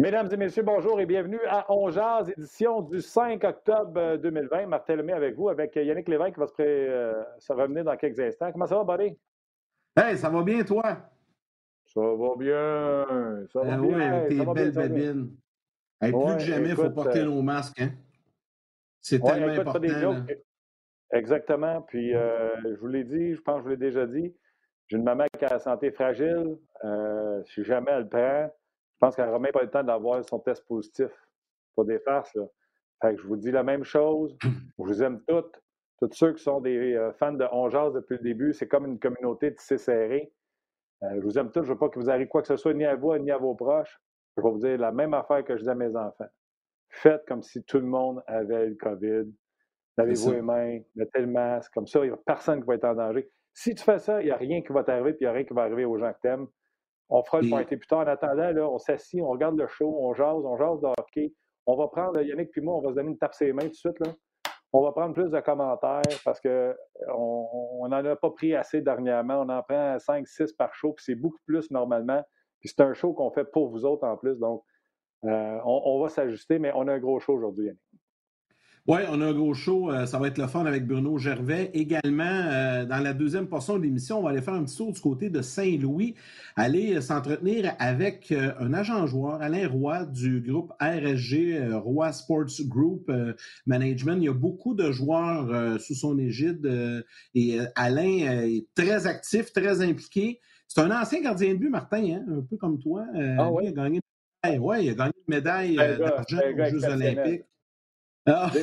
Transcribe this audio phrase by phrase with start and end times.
[0.00, 1.90] Mesdames et messieurs, bonjour et bienvenue à On
[2.26, 4.64] édition du 5 octobre 2020.
[4.64, 6.64] Martin Lemay avec vous, avec Yannick Lévesque qui va se, pré...
[6.66, 8.50] Euh, se revenir dans quelques instants.
[8.50, 9.18] Comment ça va, buddy?
[9.94, 10.96] Hey, ça va bien, toi?
[11.84, 13.46] Ça va bien.
[13.52, 14.22] Ça va ah, bien.
[14.22, 15.36] Oui, tes belles babines.
[16.00, 17.82] plus que jamais, il faut porter euh, nos masques.
[17.82, 17.90] Hein?
[19.02, 20.24] C'est tellement important.
[21.12, 21.82] Exactement.
[21.82, 24.34] Puis, euh, je vous l'ai dit, je pense que je vous l'ai déjà dit,
[24.86, 26.56] j'ai une maman qui a la santé fragile.
[27.44, 28.50] si jamais elle prend,
[29.00, 31.10] je pense qu'elle n'aura même pas le temps d'avoir son test positif.
[31.74, 32.44] Pas des farces, là.
[33.00, 34.36] Fait que je vous dis la même chose.
[34.78, 35.58] Je vous aime toutes.
[36.02, 38.98] Tous ceux qui sont des euh, fans de Ongeas depuis le début, c'est comme une
[38.98, 40.32] communauté tissée serrée.
[41.02, 41.62] Euh, je vous aime tous.
[41.62, 43.30] Je ne veux pas que vous arrive quoi que ce soit, ni à vous, ni
[43.30, 44.00] à vos proches.
[44.36, 46.28] Je vais vous dire la même affaire que je dis à mes enfants.
[46.90, 49.32] Faites comme si tout le monde avait le COVID.
[49.96, 51.72] Lavez-vous les mains, mettez le masque.
[51.72, 53.30] Comme ça, il n'y a personne qui va être en danger.
[53.54, 55.32] Si tu fais ça, il n'y a rien qui va t'arriver, puis il n'y a
[55.32, 56.46] rien qui va arriver aux gens que tu aimes.
[57.10, 58.00] On fera le pointé plus tard.
[58.00, 61.34] En attendant, là, on s'assit, on regarde le show, on jase, on jase de hockey.
[61.66, 63.68] On va prendre, Yannick puis moi, on va se donner une tape ses mains tout
[63.68, 63.98] de suite.
[64.00, 64.12] Là.
[64.72, 69.42] On va prendre plus de commentaires parce qu'on n'en a pas pris assez dernièrement.
[69.42, 72.22] On en prend 5, 6 par show, puis c'est beaucoup plus normalement.
[72.60, 74.38] Puis c'est un show qu'on fait pour vous autres en plus.
[74.38, 74.62] Donc,
[75.24, 77.80] euh, on, on, va s'ajuster, mais on a un gros show aujourd'hui, Yannick.
[78.86, 79.90] Oui, on a un gros show.
[79.90, 81.70] Euh, ça va être le fun avec Bruno Gervais.
[81.74, 84.90] Également, euh, dans la deuxième portion de l'émission, on va aller faire un petit tour
[84.92, 86.14] du côté de Saint-Louis,
[86.56, 93.12] aller euh, s'entretenir avec un agent joueur, Alain Roy, du groupe RSG, Roy Sports Group
[93.66, 94.16] Management.
[94.16, 97.04] Il y a beaucoup de joueurs sous son égide
[97.34, 100.40] et Alain est très actif, très impliqué.
[100.66, 103.04] C'est un ancien gardien de but, Martin, hein, un peu comme toi.
[103.38, 103.64] ah oui?
[103.66, 104.00] Il a gagné,
[104.58, 107.44] ouais, il a gagné une médaille d'argent aux Jeux olympiques.
[108.26, 108.50] Ah.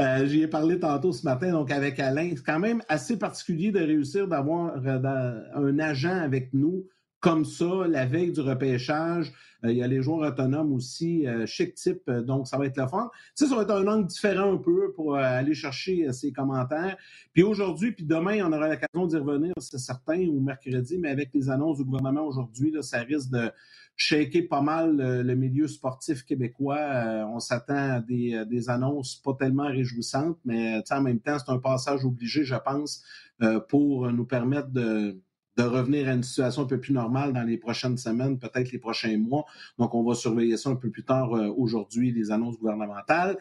[0.00, 2.30] Euh, J'y ai parlé tantôt ce matin, donc avec Alain.
[2.34, 6.88] C'est quand même assez particulier de réussir d'avoir euh, un agent avec nous
[7.22, 9.32] comme ça, la veille du repêchage.
[9.64, 12.66] Euh, il y a les joueurs autonomes aussi, euh, chic type, euh, donc ça va
[12.66, 13.10] être le fun.
[13.36, 16.96] Tu sais, ça va être un angle différent un peu pour aller chercher ces commentaires.
[17.32, 21.30] Puis aujourd'hui, puis demain, on aura l'occasion d'y revenir, c'est certain, ou mercredi, mais avec
[21.32, 23.52] les annonces du gouvernement aujourd'hui, ça risque de
[23.94, 27.24] shaker pas mal le, milieu sportif québécois.
[27.32, 31.58] on s'attend à des, des, annonces pas tellement réjouissantes, mais en même temps, c'est un
[31.58, 33.04] passage obligé, je pense,
[33.68, 35.20] pour nous permettre de
[35.56, 38.78] de revenir à une situation un peu plus normale dans les prochaines semaines, peut-être les
[38.78, 39.44] prochains mois.
[39.78, 43.36] Donc, on va surveiller ça un peu plus tard euh, aujourd'hui, les annonces gouvernementales.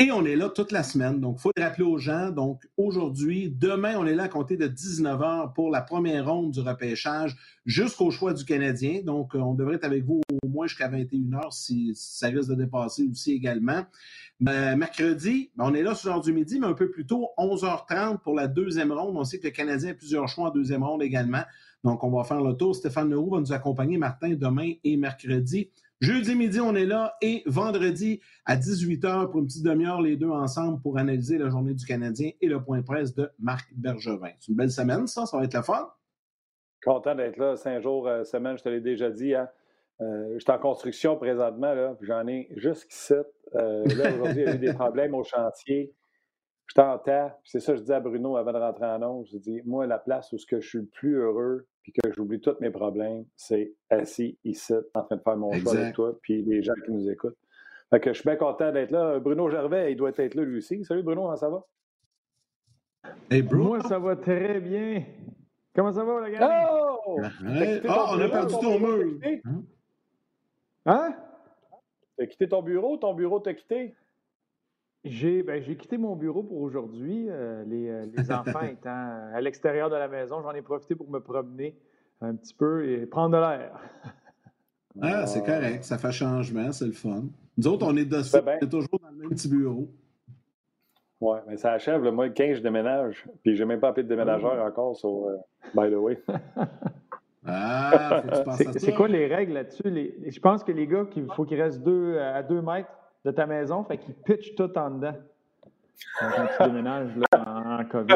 [0.00, 1.20] Et on est là toute la semaine.
[1.20, 2.30] Donc, il faut le rappeler aux gens.
[2.30, 6.52] Donc, aujourd'hui, demain, on est là à compter de 19 h pour la première ronde
[6.52, 7.36] du repêchage
[7.66, 9.00] jusqu'au choix du Canadien.
[9.04, 12.50] Donc, euh, on devrait être avec vous au moins jusqu'à 21 h si, ça risque
[12.50, 13.86] de dépasser aussi également.
[14.38, 17.30] Ben, mercredi, ben, on est là ce heure du midi, mais un peu plus tôt,
[17.36, 19.16] 11h30 pour la deuxième ronde.
[19.16, 21.42] On sait que le Canadien a plusieurs choix en deuxième ronde également.
[21.82, 22.76] Donc, on va faire le tour.
[22.76, 25.70] Stéphane Leroux va nous accompagner, Martin, demain et mercredi.
[26.00, 30.30] Jeudi midi, on est là et vendredi à 18h pour une petite demi-heure, les deux
[30.30, 34.30] ensemble pour analyser la journée du Canadien et le point presse de Marc Bergevin.
[34.38, 35.90] C'est une belle semaine, ça, ça va être la fin.
[36.84, 39.34] Content d'être là, cinq jours, euh, semaine, je te l'ai déjà dit.
[39.34, 39.48] Hein?
[40.00, 43.14] Euh, je suis en construction présentement, là, j'en ai jusqu'ici.
[43.56, 45.92] Euh, là, aujourd'hui, il y a eu des problèmes au chantier.
[46.66, 49.26] Je t'entends, c'est ça que je dis à Bruno avant de rentrer en onde.
[49.32, 52.56] Je dis, moi, la place où je suis le plus heureux, puis que j'oublie tous
[52.60, 56.62] mes problèmes, c'est assis ici, en train de faire mon choix avec toi, puis les
[56.62, 57.36] gens qui nous écoutent.
[57.90, 59.18] Fait que je suis bien content d'être là.
[59.18, 60.84] Bruno Gervais, il doit être là lui aussi.
[60.84, 61.64] Salut Bruno, comment ça va?
[63.30, 63.64] Hey Bruno.
[63.64, 65.02] Moi, ça va très bien.
[65.74, 66.70] Comment ça va, la gars?
[66.70, 67.18] Oh!
[67.18, 69.20] oh on a perdu ton mur.
[70.84, 71.16] Hein?
[72.18, 72.98] T'as quitté ton bureau?
[72.98, 73.94] Ton bureau t'a quitté?
[75.04, 77.26] J'ai ben, quitté mon bureau pour aujourd'hui.
[77.28, 81.10] Euh, les, euh, les, enfants étant à l'extérieur de la maison, j'en ai profité pour
[81.10, 81.76] me promener
[82.20, 83.80] un petit peu et prendre de l'air.
[85.00, 85.84] ah, c'est correct.
[85.84, 87.24] Ça fait changement, c'est le fun.
[87.56, 89.88] Nous autres, on est, dessus, on est toujours dans le même petit bureau.
[91.20, 92.02] Oui, mais ça achève.
[92.02, 93.24] Le mois 15, je déménage.
[93.42, 94.66] Puis j'ai même pas appelé de déménageur ah.
[94.66, 95.36] encore, sur euh,
[95.74, 96.18] by the way.
[97.50, 98.22] Ah,
[98.76, 99.82] c'est quoi les règles là-dessus?
[100.26, 102.90] Je pense que les gars, il faut qu'ils restent deux, à deux mètres
[103.30, 105.14] de ta maison, fait qu'ils pitchent tout en dedans.
[106.20, 108.14] Quand tu déménages là, en, COVID.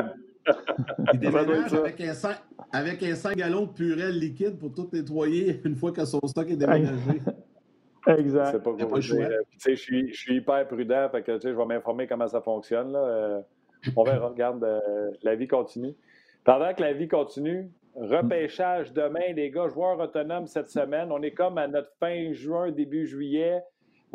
[1.13, 2.37] Ils déménagent avec un, 5,
[2.73, 6.49] avec un 5 gallons de purée liquide pour tout nettoyer une fois que son stock
[6.51, 7.21] est déménagé.
[8.07, 8.51] exact.
[8.53, 12.29] C'est pas, pas je, suis, je suis hyper prudent, fait que, je vais m'informer comment
[12.29, 12.93] ça fonctionne.
[12.93, 12.99] Là.
[12.99, 13.41] Euh,
[13.97, 15.95] on verra, regarde, euh, la vie continue.
[16.45, 21.13] Pendant que la vie continue, Repêchage demain, les gars, joueurs autonomes cette semaine.
[21.13, 23.63] On est comme à notre fin juin, début juillet.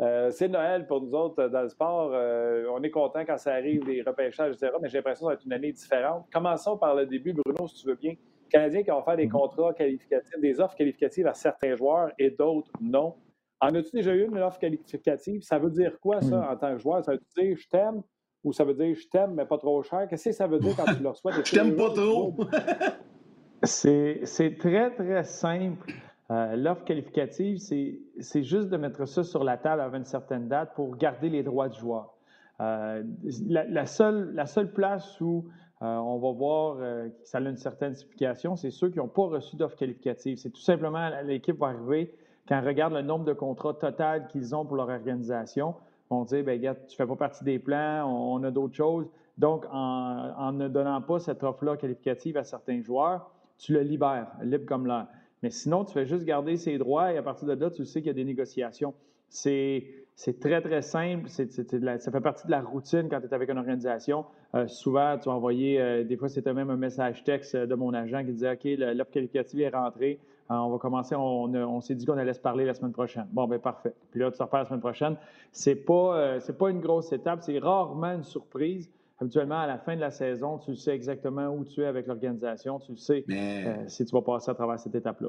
[0.00, 2.10] Euh, c'est Noël pour nous autres dans le sport.
[2.14, 4.72] Euh, on est content quand ça arrive, les repêchages, etc.
[4.80, 6.26] Mais j'ai l'impression que ça va être une année différente.
[6.32, 8.14] Commençons par le début, Bruno, si tu veux bien.
[8.48, 9.32] Canadiens qui vont faire des Mhm.
[9.32, 13.16] contrats qualificatifs, des offres qualificatives à certains joueurs et d'autres non.
[13.60, 15.42] En as-tu déjà eu une offre qualificative?
[15.42, 16.44] Ça veut dire quoi, ça, Mhm.
[16.52, 17.04] en tant que joueur?
[17.04, 18.02] Ça veut dire je t'aime
[18.44, 20.06] ou ça veut dire je t'aime, mais pas trop cher?
[20.08, 21.32] Qu'est-ce que ça veut dire quand tu le reçois?
[21.44, 22.34] Je t'aime pas trop.
[23.64, 25.90] C'est c'est très, très simple.
[26.30, 30.74] Euh, L'offre qualificative, c'est juste de mettre ça sur la table avant une certaine date
[30.74, 32.14] pour garder les droits du joueur.
[32.60, 33.02] Euh,
[33.48, 35.46] la, seule, la seule place où
[35.80, 39.26] euh, on va voir que ça a une certaine signification, c'est ceux qui n'ont pas
[39.26, 40.36] reçu d'offre qualificative.
[40.36, 42.14] C'est tout simplement l'équipe va arriver
[42.48, 45.74] quand on regarde le nombre de contrats total qu'ils ont pour leur organisation.
[46.10, 49.06] On dit, ben tu ne fais pas partie des plans, on, on a d'autres choses.
[49.36, 54.28] Donc, en, en ne donnant pas cette offre-là qualificative à certains joueurs, tu le libères,
[54.42, 55.06] libre comme l'air.
[55.42, 58.00] Mais sinon, tu fais juste garder ses droits et à partir de là, tu sais
[58.00, 58.94] qu'il y a des négociations.
[59.28, 61.28] C'est très, très simple.
[61.28, 64.24] Ça fait partie de la routine quand tu es avec une organisation.
[64.54, 67.74] Euh, souvent, tu vas envoyer, euh, des fois, c'était même un message texte euh, de
[67.74, 70.18] mon agent qui disait OK, l'offre qualificative est rentrée.
[70.50, 73.26] On va commencer, on, on s'est dit qu'on allait se parler la semaine prochaine.
[73.32, 73.92] Bon, ben parfait.
[74.10, 75.16] Puis là, tu te reparles la semaine prochaine.
[75.52, 78.90] C'est pas, euh, c'est pas une grosse étape, c'est rarement une surprise.
[79.20, 82.78] Habituellement, à la fin de la saison, tu sais exactement où tu es avec l'organisation.
[82.78, 85.28] Tu sais Mais euh, si tu vas passer à travers cette étape-là.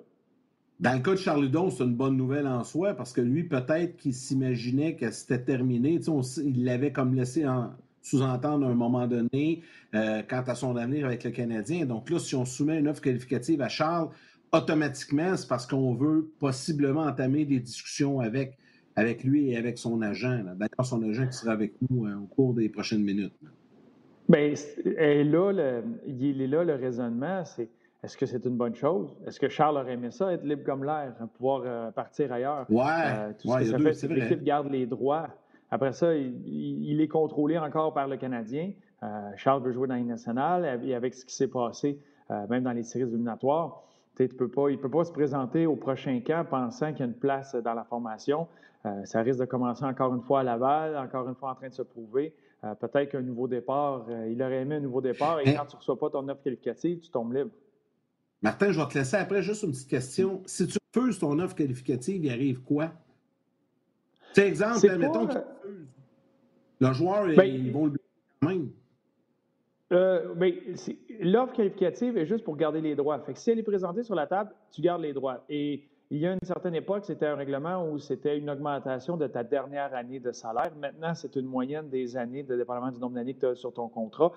[0.79, 3.43] dans le cas de Charles Hudon, c'est une bonne nouvelle en soi parce que lui,
[3.45, 5.99] peut-être qu'il s'imaginait que c'était terminé.
[6.07, 7.71] On il l'avait comme laissé en-
[8.01, 9.61] sous-entendre à un moment donné
[9.93, 11.85] euh, quant à son avenir avec le Canadien.
[11.85, 14.09] Donc là, si on soumet une offre qualificative à Charles,
[14.51, 18.57] automatiquement, c'est parce qu'on veut possiblement entamer des discussions avec,
[18.95, 20.43] avec lui et avec son agent.
[20.55, 23.33] D'ailleurs, son agent qui sera avec nous euh, au cours des prochaines minutes.
[24.29, 24.53] Bien,
[24.85, 27.67] et là, le, il est là le raisonnement, c'est
[28.01, 29.13] est-ce que c'est une bonne chose?
[29.27, 32.65] Est-ce que Charles aurait aimé ça, être libre comme l'air, hein, pouvoir euh, partir ailleurs?
[32.69, 35.27] Ouais, Euh, tout ouais, ce que ça deux, fait, c'est que l'équipe garde les droits.
[35.69, 38.71] Après ça, il, est contrôlé encore par le Canadien.
[39.03, 41.99] Euh, Charles veut jouer dans les nationale et avec ce qui s'est passé,
[42.49, 43.83] même dans les séries éliminatoires,
[44.15, 47.03] tu peux pas, il ne peut pas se présenter au prochain camp pensant qu'il y
[47.03, 48.47] a une place dans la formation.
[49.03, 51.73] Ça risque de commencer encore une fois à Laval, encore une fois en train de
[51.73, 52.33] se prouver.
[52.63, 55.65] Euh, Peut-être qu'un nouveau départ, euh, il aurait aimé un nouveau départ et Mais- quand
[55.65, 57.51] tu ne reçois pas ton offre qualificative, tu tombes libre.
[58.41, 60.41] Martin, je vais te laisser après juste une petite question.
[60.45, 62.91] Si tu refuses ton offre qualificative, il arrive quoi?
[64.33, 65.87] Sais, exemple, C'est admettons pas, qu'il euh, refuse.
[66.81, 67.97] Le joueur, Ben, ils vont le
[68.41, 68.69] quand même.
[69.91, 73.19] Euh, ben, c'est- L'offre qualificative est juste pour garder les droits.
[73.19, 75.43] Fait que si elle est présentée sur la table, tu gardes les droits.
[75.49, 79.27] Et il y a une certaine époque, c'était un règlement où c'était une augmentation de
[79.27, 80.71] ta dernière année de salaire.
[80.79, 83.71] Maintenant, c'est une moyenne des années, de dépendamment du nombre d'années que tu as sur
[83.73, 84.31] ton contrat.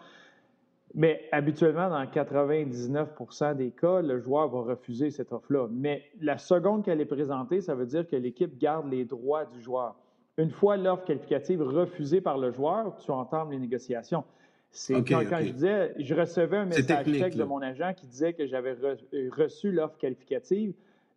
[0.94, 5.66] Mais habituellement, dans 99% des cas, le joueur va refuser cette offre-là.
[5.70, 9.62] Mais la seconde qu'elle est présentée, ça veut dire que l'équipe garde les droits du
[9.62, 9.96] joueur.
[10.36, 14.24] Une fois l'offre qualificative refusée par le joueur, tu entames les négociations.
[14.70, 18.46] C'est quand, je disais, je recevais un message texte de mon agent qui disait que
[18.46, 20.74] j'avais euh, reçu l'offre qualificative.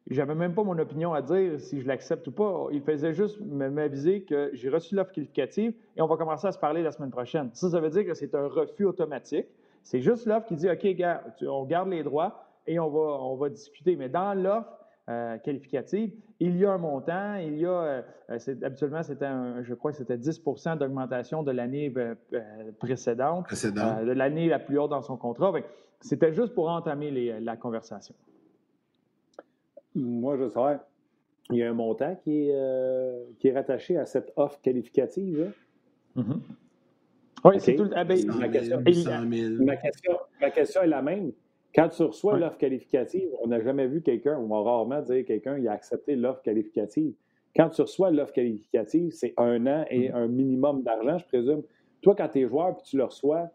[0.09, 2.67] J'avais même pas mon opinion à dire si je l'accepte ou pas.
[2.71, 6.59] Il faisait juste m'aviser que j'ai reçu l'offre qualificative et on va commencer à se
[6.59, 7.49] parler la semaine prochaine.
[7.53, 9.47] Ça, ça veut dire que c'est un refus automatique.
[9.81, 13.35] C'est juste l'offre qui dit OK, gars, on garde les droits et on va, on
[13.35, 13.95] va discuter.
[13.95, 14.77] Mais dans l'offre
[15.09, 19.29] euh, qualificative, il y a un montant, il y a, euh, euh, habituellement, c'était,
[19.63, 22.13] je crois que c'était 10% d'augmentation de l'année euh,
[22.79, 24.03] précédente, Précédent.
[24.03, 25.51] de l'année la plus haute dans son contrat.
[26.01, 28.13] C'était juste pour entamer les- la conversation.
[29.95, 30.77] Moi, je sais.
[31.51, 35.51] Il y a un montant qui est, euh, qui est rattaché à cette offre qualificative.
[36.15, 36.41] Mhm.
[37.45, 37.87] Oui, c'est tout.
[37.95, 39.63] ah, ben, 100 ma 000, question- 100 000.
[39.63, 41.31] Ma question, ma question est la même.
[41.75, 42.39] Quand tu reçois Ouais.
[42.39, 46.15] l'offre qualificative, on n'a jamais vu quelqu'un, on va rarement dire quelqu'un il a accepté
[46.15, 47.13] l'offre qualificative.
[47.55, 51.61] Quand tu reçois l'offre qualificative, c'est un an et un minimum d'argent, je présume.
[52.01, 53.49] Toi, quand tu es joueur puis tu le reçois,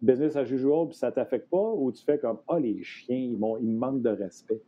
[0.00, 3.16] business as usual, puis ça ne t'affecte pas, ou tu fais comme Ah, les chiens,
[3.16, 4.60] ils, m'ont- ils me manquent de respect?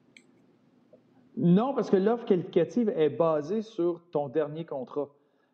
[1.37, 5.09] Non, parce que l'offre qualificative est basée sur ton dernier contrat.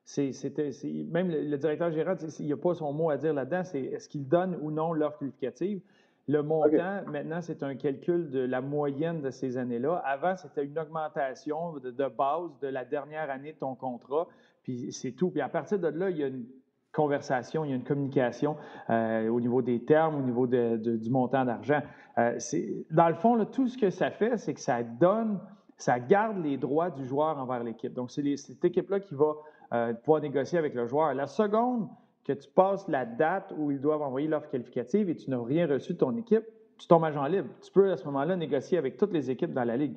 [0.05, 3.17] C'est- c'était- c'est- même le, le directeur sais, il n'y a pas son mot à
[3.17, 5.81] dire là-dedans, c'est est-ce qu'il donne ou non l'offre qualificative.
[6.29, 9.97] Le montant, maintenant, c'est un calcul de la moyenne de ces années-là.
[10.05, 14.29] Avant, c'était une augmentation de, de base de la dernière année de ton contrat,
[14.63, 15.31] puis c'est tout.
[15.31, 16.45] Puis à partir de là, il y a une
[16.93, 18.57] conversation, il y a une communication
[18.91, 21.81] euh, au niveau des termes, au niveau de- de- du montant d'argent.
[22.19, 25.41] Euh, c'est- dans le fond, là, tout ce que ça fait, c'est que ça donne,
[25.83, 27.93] ça garde les droits du joueur envers l'équipe.
[27.93, 29.35] Donc, c'est cette équipe-là qui va
[29.73, 31.13] euh, pouvoir négocier avec le joueur.
[31.15, 31.89] La seconde
[32.25, 35.67] que tu passes la date où ils doivent envoyer l'offre qualificative et tu n'as rien
[35.67, 36.45] reçu de ton équipe,
[36.79, 37.49] tu tombes agent libre.
[37.61, 39.97] Tu peux à ce moment-là négocier avec toutes les équipes dans la ligue.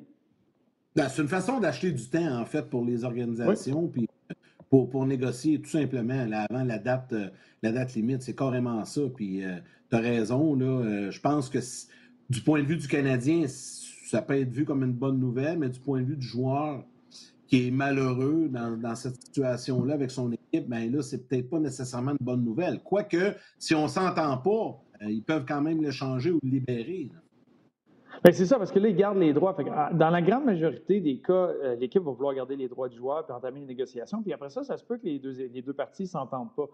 [0.96, 4.34] Ben, c'est une façon d'acheter du temps, en fait, pour les organisations, puis euh,
[4.68, 7.28] pour, pour négocier tout simplement là, avant la date, euh,
[7.62, 8.22] la date limite.
[8.22, 9.02] C'est carrément ça.
[9.14, 9.44] Puis
[9.90, 10.66] tu as raison, là.
[10.66, 11.58] euh, je pense que
[12.28, 13.44] du point de vue du Canadien,
[14.06, 16.84] ça peut être vu comme une bonne nouvelle, mais du point de vue du joueur
[17.48, 22.12] qui est malheureux dans, cette situation-là avec son équipe, bien là, c'est peut-être pas nécessairement
[22.12, 22.80] une bonne nouvelle.
[22.82, 27.10] Quoique, si on s'entend pas, euh, ils peuvent quand même le changer ou le libérer.
[28.24, 29.56] Ben, c'est ça, parce que là, ils gardent les droits.
[29.72, 32.96] Ah, dans la grande majorité des cas, euh, l'équipe va vouloir garder les droits du
[32.96, 34.22] joueur puis entamer les négociations.
[34.22, 36.66] Puis après ça, ça se peut que les deux, les deux parties ne s'entendent pas.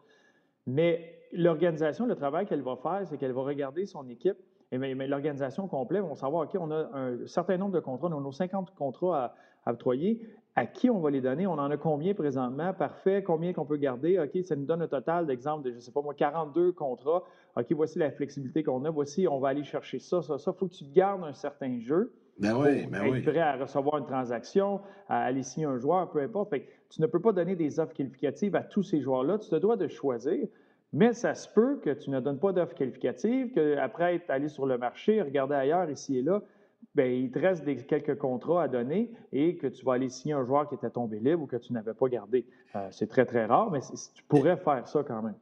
[0.66, 4.36] Mais l'organisation, le travail qu'elle va faire, c'est qu'elle va regarder son équipe.
[4.72, 8.18] Et mais, l'organisation complète va savoir, OK, on a un certain nombre de contrats, on
[8.18, 9.34] a nos 50 contrats à,
[9.66, 10.20] à octroyer.
[10.54, 11.46] À qui on va les donner?
[11.46, 12.74] On en a combien présentement?
[12.74, 13.22] Parfait.
[13.22, 14.18] Combien qu'on peut garder?
[14.18, 17.22] OK, ça nous donne un total d'exemple de, je ne sais pas moi, 42 contrats.
[17.56, 18.90] OK, voici la flexibilité qu'on a.
[18.90, 20.52] Voici, on va aller chercher ça, ça, ça.
[20.54, 22.12] Il faut que tu gardes un certain jeu.
[22.38, 26.20] Ben oui, ben être prêt à recevoir une transaction, à aller signer un joueur, peu
[26.20, 26.50] importe.
[26.50, 29.38] Fait tu ne peux pas donner des offres qualificatives à tous ces joueurs-là.
[29.38, 30.48] Tu te dois de choisir.
[30.92, 34.66] Mais ça se peut que tu ne donnes pas d'offres qualificatives, qu'après être allé sur
[34.66, 36.42] le marché, regarder ailleurs, ici et là,
[36.94, 40.34] bien, il te reste des, quelques contrats à donner et que tu vas aller signer
[40.34, 42.44] un joueur qui était tombé libre ou que tu n'avais pas gardé.
[42.76, 45.34] Euh, c'est très, très rare, mais tu pourrais faire ça quand même.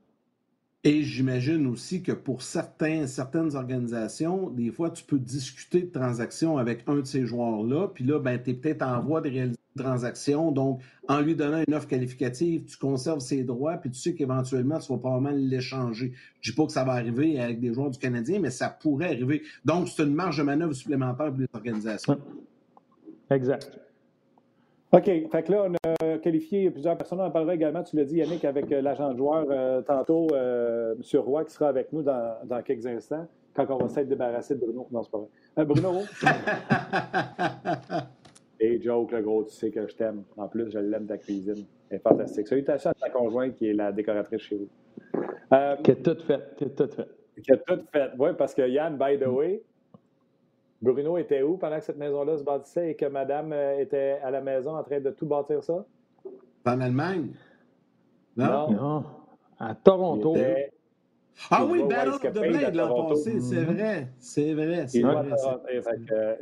[0.83, 6.57] Et j'imagine aussi que pour certains, certaines organisations, des fois, tu peux discuter de transactions
[6.57, 9.59] avec un de ces joueurs-là, puis là, ben, tu es peut-être en voie de réaliser
[9.77, 10.53] transaction.
[10.53, 14.79] Donc, en lui donnant une offre qualificative, tu conserves ses droits, puis tu sais qu'éventuellement,
[14.79, 16.13] tu vas probablement l'échanger.
[16.41, 18.69] Je ne dis pas que ça va arriver avec des joueurs du Canadien, mais ça
[18.69, 19.43] pourrait arriver.
[19.65, 22.19] Donc, c'est une marge de manœuvre supplémentaire pour les organisations.
[23.31, 23.81] Exact.
[24.93, 25.05] OK.
[25.05, 27.21] Fait que là, on a qualifié plusieurs personnes.
[27.21, 30.27] On en parlera également, tu l'as dit, Yannick, avec euh, l'agent de joueur euh, tantôt,
[30.33, 31.21] euh, M.
[31.21, 34.61] Roy, qui sera avec nous dans, dans quelques instants, quand on va s'être débarrassé de
[34.61, 34.89] Bruno.
[34.91, 35.29] Non, c'est pas vrai.
[35.59, 36.03] Euh, Bruno,
[38.61, 40.23] Et joke, le gros, tu sais que je t'aime.
[40.37, 41.65] En plus, je l'aime ta cuisine.
[41.89, 42.47] Elle est fantastique.
[42.47, 44.69] Salutations à ta conjointe qui est la décoratrice chez vous.
[45.53, 46.55] Euh, qui a tout fait.
[46.57, 47.09] Qui a tout fait.
[47.43, 48.11] Qui a tout fait.
[48.19, 49.63] Oui, parce que Yann, by the way,
[50.83, 54.31] Bruno était où pendant que cette maison-là se bâtissait et que madame euh, était à
[54.31, 55.85] la maison en train de tout bâtir ça?
[56.67, 57.31] En Allemagne?
[58.37, 58.71] Non?
[58.71, 59.05] Non.
[59.59, 60.35] À Toronto.
[61.51, 64.09] Ah oui, Battle of the Blade l'an passé, c'est vrai.
[64.19, 64.87] C'est vrai.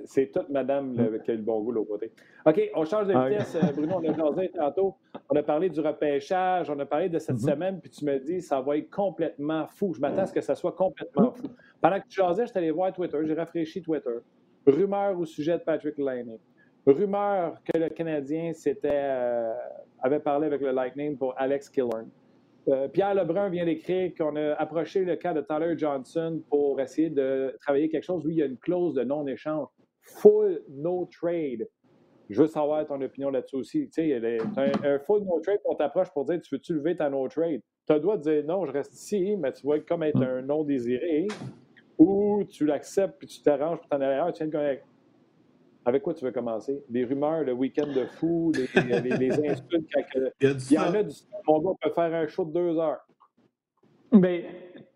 [0.04, 2.11] C'est toute madame qui a le bon goût l'autre côté.
[2.47, 3.54] OK, on change de ah vitesse.
[3.57, 4.97] Euh, Bruno, on a jasé tantôt.
[5.28, 7.50] On a parlé du repêchage, on a parlé de cette mm-hmm.
[7.50, 9.92] semaine, puis tu me dis ça va être complètement fou.
[9.95, 11.49] Je m'attends à ce que ça soit complètement fou.
[11.80, 14.18] Pendant que tu jasais, je suis allé voir Twitter, j'ai rafraîchi Twitter.
[14.66, 16.38] Rumeur au sujet de Patrick Lightning.
[16.87, 18.52] Rumeur que le Canadien
[18.85, 19.54] euh,
[20.00, 22.09] avait parlé avec le Lightning pour Alex Killorn.
[22.66, 27.08] Euh, Pierre Lebrun vient d'écrire qu'on a approché le cas de Tyler Johnson pour essayer
[27.08, 28.24] de travailler quelque chose.
[28.24, 29.68] Lui, il y a une clause de non-échange.
[30.02, 31.68] Full no trade.
[32.28, 33.88] Je veux savoir ton opinion là-dessus aussi.
[33.88, 34.38] Tu sais,
[34.84, 37.92] un, full no trade, on t'approche pour dire Tu veux-tu lever ta no trade Tu
[37.92, 40.42] as le droit de dire non, je reste ici, mais tu vois comme être un
[40.42, 41.26] non désiré.
[41.96, 44.32] Ou tu l'acceptes puis tu t'arranges pour t'en aller ailleurs.
[44.32, 44.48] Tiens,
[45.85, 46.85] avec quoi tu veux commencer?
[46.90, 48.68] Les rumeurs, le week-end de fou, les,
[49.50, 49.87] insultes.
[50.40, 51.14] il, y en a du
[51.47, 53.00] mon gars peut faire un show de deux heures.
[54.12, 54.42] Bien,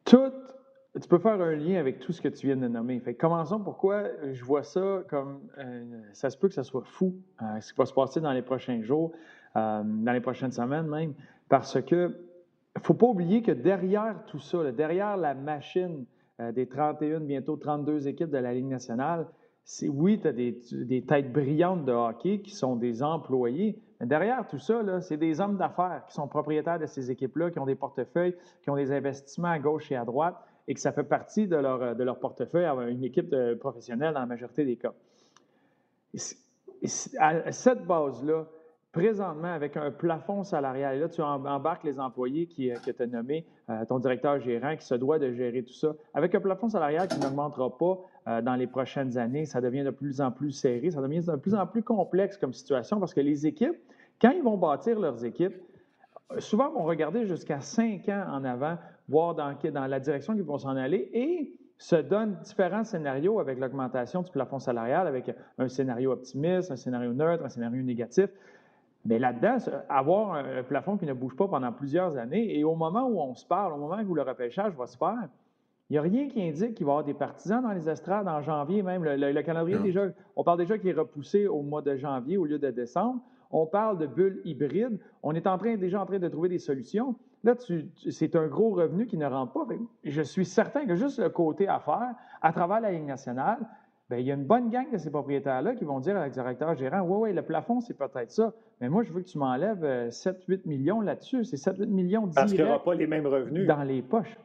[0.05, 0.33] tout.
[1.01, 3.01] Tu peux faire un lien avec tout ce que tu viens de nommer.
[3.01, 7.15] Fait commençons pourquoi je vois ça comme euh, ça se peut que ça soit fou,
[7.41, 9.13] euh, ce qui va se passer dans les prochains jours,
[9.57, 11.15] euh, dans les prochaines semaines même,
[11.49, 12.09] parce que
[12.77, 16.05] ne faut pas oublier que derrière tout ça, derrière la machine
[16.53, 19.27] des 31, bientôt 32 équipes de la Ligue nationale,
[19.89, 24.59] oui, tu as des, têtes brillantes de hockey qui sont des employés, mais derrière tout
[24.59, 28.35] ça, c'est des hommes d'affaires qui sont propriétaires de ces équipes-là, qui ont des portefeuilles,
[28.63, 30.37] qui ont des investissements à gauche et à droite,
[30.69, 34.77] et que ça fait partie de leur, portefeuille, une équipe professionnelle dans la majorité des
[34.77, 34.93] cas.
[37.19, 38.47] À cette base-là,
[38.93, 43.07] présentement, avec un plafond salarial, là, tu embarques les employés qui, euh, que tu as
[43.07, 46.69] nommés, euh, ton directeur gérant qui se doit de gérer tout ça, avec un plafond
[46.69, 50.91] salarial qui n'augmentera pas dans les prochaines années, ça devient de plus en plus serré,
[50.91, 53.77] ça devient de plus en plus complexe comme situation parce que les équipes,
[54.21, 55.55] quand ils vont bâtir leurs équipes,
[56.39, 60.59] souvent vont regarder jusqu'à cinq ans en avant, voir dans, dans la direction qu'ils vont
[60.59, 66.13] s'en aller et se donnent différents scénarios avec l'augmentation du plafond salarial, avec un scénario
[66.13, 68.31] optimiste, un scénario neutre, un scénario négatif.
[69.05, 69.57] Mais là-dedans,
[69.89, 73.35] avoir un plafond qui ne bouge pas pendant plusieurs années, et au moment où on
[73.35, 75.29] se parle, au moment où le repêchage va se faire,
[75.93, 78.27] il n'y a rien qui indique qu'il va y avoir des partisans dans les estrades
[78.27, 79.05] en janvier même.
[79.05, 80.07] Le, calendrier, déjà,
[80.37, 83.21] on parle déjà qu'il est repoussé au mois de janvier au lieu de décembre.
[83.51, 84.99] On parle de bulles hybrides.
[85.23, 87.15] On est en train, déjà en train de trouver des solutions.
[87.45, 87.57] Là,
[88.09, 89.67] c'est un gros revenu qui ne rentre pas.
[90.03, 93.59] Je suis certain que juste le côté affaires, à travers la Ligue nationale,
[94.09, 96.75] Bien, il y a une bonne gang de ces propriétaires-là qui vont dire à directeur
[96.75, 99.85] gérant Oui, oui, le plafond, c'est peut-être ça, mais moi, je veux que tu m'enlèves
[99.85, 101.45] 7-8 euh, millions là-dessus.
[101.45, 103.67] C'est 7-8 millions Parce qu'il n'y aura pas les mêmes revenus.
[103.67, 104.37] Dans les poches.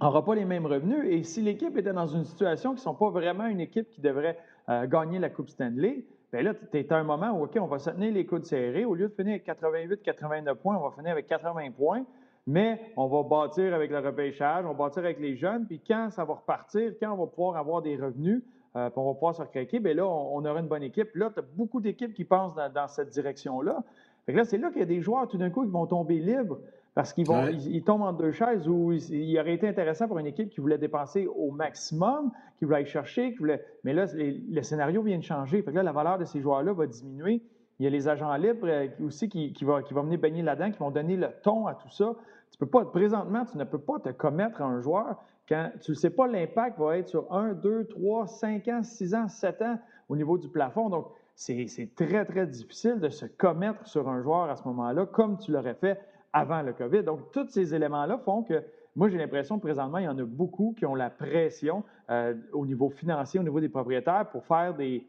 [0.00, 1.04] N'aura pas les mêmes revenus.
[1.06, 4.00] Et si l'équipe était dans une situation qui ne sont pas vraiment une équipe qui
[4.00, 4.38] devrait
[4.68, 7.66] euh, gagner la Coupe Stanley, bien là, tu es à un moment où, OK, on
[7.66, 8.84] va se tenir les coudes serrés.
[8.84, 12.04] Au lieu de finir avec 88-89 points, on va finir avec 80 points.
[12.46, 15.66] Mais on va bâtir avec le repêchage, on va bâtir avec les jeunes.
[15.66, 18.42] Puis quand ça va repartir, quand on va pouvoir avoir des revenus,
[18.76, 21.14] euh, on va pouvoir se recraquer, bien là, on, aura une bonne équipe.
[21.14, 23.82] Là, tu as beaucoup d'équipes qui pensent dans, cette direction-là.
[24.26, 26.58] là, c'est là qu'il y a des joueurs, tout d'un coup, qui vont tomber libres
[26.94, 30.26] parce qu'ils vont, ils, tombent en deux chaises où il, aurait été intéressant pour une
[30.26, 33.64] équipe qui voulait dépenser au maximum, qui voulait aller chercher, qui voulait.
[33.82, 35.60] Mais là, le scénario vient de changer.
[35.62, 37.42] Fait là, la valeur de ces joueurs-là va diminuer.
[37.80, 40.42] Il y a les agents libres euh, aussi qui, qui, vont, qui vont venir baigner
[40.42, 42.14] là-dedans, qui vont donner le ton à tout ça.
[42.52, 45.16] Tu peux pas, présentement, tu ne peux pas te commettre à un joueur
[45.48, 49.14] quand tu ne sais pas l'impact va être sur 1, 2, 3, 5 ans, 6
[49.14, 50.88] ans, 7 ans au niveau du plafond.
[50.88, 55.36] Donc, c'est très, très difficile de se commettre sur un joueur à ce moment-là, comme
[55.38, 55.98] tu l'aurais fait
[56.34, 57.04] avant le COVID.
[57.04, 58.62] Donc, tous ces éléments-là font que
[58.96, 62.34] moi, j'ai l'impression que présentement, il y en a beaucoup qui ont la pression euh,
[62.52, 65.06] au niveau financier, au niveau des propriétaires pour faire des,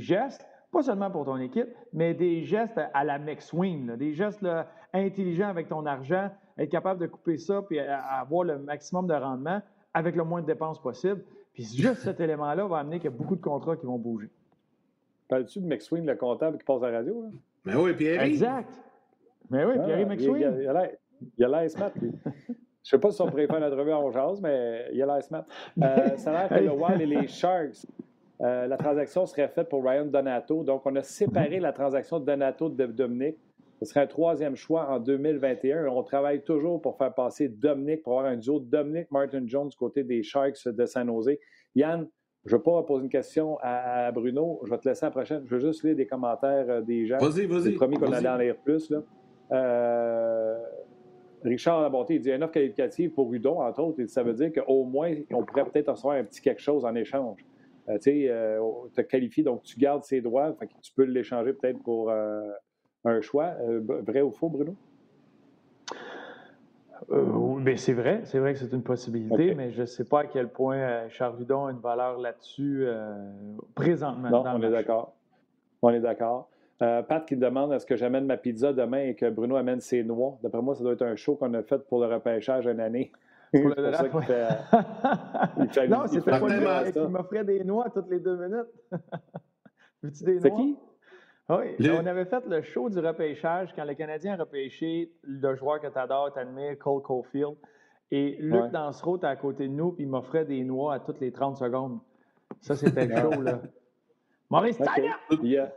[0.00, 4.46] gestes, pas seulement pour ton équipe, mais des gestes à la McSwing, des gestes
[4.92, 9.62] intelligents avec ton argent, être capable de couper ça puis avoir le maximum de rendement
[9.94, 11.22] avec le moins de dépenses possible.
[11.54, 14.28] Puis juste cet élément-là va amener qu'il y a beaucoup de contrats qui vont bouger.
[15.28, 17.22] Parles-tu de McSwing, le comptable qui passe à la radio?
[17.22, 17.28] Là?
[17.64, 18.22] Mais oui, Pierre.
[18.22, 18.70] Exact.
[19.50, 20.90] Mais oui, Pierre McSwing.
[21.38, 22.12] Il a l'air smart, lui.
[22.26, 25.06] Je ne sais pas si on pourrait faire notre revue en jase, mais il a
[25.06, 25.44] l'air smart.
[25.82, 27.86] Euh, ça a l'air que le Wild et les Sharks,
[28.42, 30.62] euh, la transaction serait faite pour Ryan Donato.
[30.64, 33.38] Donc, on a séparé la transaction de Donato de Dominic
[33.84, 35.86] ce serait un troisième choix en 2021.
[35.86, 40.04] On travaille toujours pour faire passer Dominic, pour avoir un duo Dominic-Martin Jones du côté
[40.04, 41.36] des Sharks de San Jose.
[41.74, 42.08] Yann,
[42.44, 44.60] je ne vais pas poser une question à, Bruno.
[44.64, 45.42] Je vais te laisser la prochaine.
[45.46, 47.18] Je veux juste lire des commentaires euh, des gens.
[47.18, 47.72] Vas-y, vas-y.
[47.72, 48.90] Promis qu'on allait en lire plus.
[48.90, 49.02] Là.
[49.52, 50.58] Euh,
[51.42, 54.00] Richard Labonté, il dit une offre qualificative pour Udon, entre autres.
[54.00, 56.94] Et ça veut dire qu'au moins, on pourrait peut-être recevoir un petit quelque chose en
[56.94, 57.44] échange.
[57.88, 58.58] Euh, tu sais,
[58.94, 60.56] tu as qualifié, donc tu gardes ses droits.
[60.82, 62.10] tu peux l'échanger peut-être pour
[63.04, 63.54] un choix.
[63.60, 64.74] Euh, vrai ou faux, Bruno?
[67.10, 70.20] Euh, ben, c'est vrai, c'est vrai que c'est une possibilité, mais je ne sais pas
[70.20, 72.86] à quel point euh, Charvidon a une valeur là-dessus
[73.74, 74.30] présentement.
[74.30, 75.14] Non, on est d'accord.
[75.82, 76.48] On est d'accord.
[77.02, 80.38] Pat qui demande est-ce que j'amène ma pizza demain et que Bruno amène ses noix.
[80.42, 83.12] D'après moi, ça doit être un show qu'on a fait pour le repêchage une année.
[83.54, 84.02] Pour le ça
[85.70, 88.66] fait, non, c'était pas lui qui m'offrait des noix toutes les deux minutes.
[90.02, 90.42] Veux-tu des noix?
[90.42, 90.76] C'est qui?
[91.50, 95.78] Oui, on avait fait le show du repêchage quand le Canadien a repêché le joueur
[95.80, 97.54] que tu adores, tu admires, Cole Caulfield.
[98.10, 98.70] Et Luc ouais.
[98.70, 101.56] Dansereau était à côté de nous, puis il m'offrait des noix à toutes les 30
[101.58, 102.00] secondes.
[102.60, 103.60] Ça, c'était le show, là.
[104.54, 105.10] Maurice okay.
[105.42, 105.72] Il y a...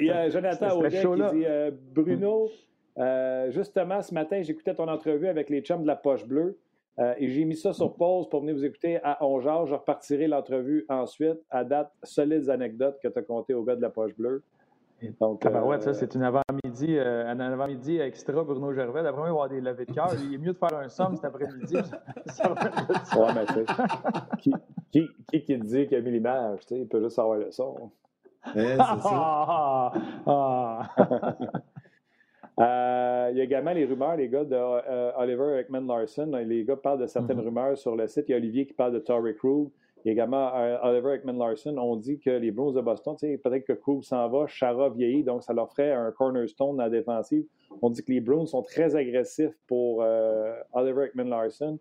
[0.00, 2.48] Il y a Jonathan Audet qui dit euh, Bruno,
[2.98, 6.58] euh, justement, ce matin, j'écoutais ton entrevue avec les chums de la Poche Bleue.
[6.98, 9.66] Euh, et j'ai mis ça sur pause pour venir vous écouter à Ongeard.
[9.66, 13.82] Je repartirai l'entrevue ensuite à date solides anecdotes que tu as contées au gars de
[13.82, 14.42] la poche bleue.
[15.20, 19.02] Donc, ah ouais, ça, c'est une avant-midi, euh, un avant-midi extra Bruno Gervais.
[19.02, 20.10] D'après moi, il va avoir des levées de cœur.
[20.18, 21.74] Il est mieux de faire un somme cet après-midi.
[21.76, 23.64] ouais, mais tu
[24.38, 24.52] qui,
[24.90, 26.60] qui, qui, qui te dit qu'il a mis l'image?
[26.70, 27.90] Il peut juste avoir le son.
[28.54, 28.96] c'est ça.
[29.04, 29.92] Ah,
[30.26, 30.88] ah.
[32.58, 36.30] Euh, il y a également les rumeurs, les gars de euh, Oliver Ekman Larson.
[36.46, 37.44] Les gars parlent de certaines mm-hmm.
[37.44, 38.24] rumeurs sur le site.
[38.28, 39.68] Il y a Olivier qui parle de Torrey Krug.
[40.06, 41.76] Également euh, Oliver Ekman Larson.
[41.78, 45.42] On dit que les Bruins de Boston, peut-être que Krug s'en va, Chara vieillit, donc
[45.42, 47.44] ça leur ferait un cornerstone dans la défensive.
[47.82, 50.04] On dit que les Bruins sont très agressifs pour
[50.72, 51.78] Oliver Ekman Larson.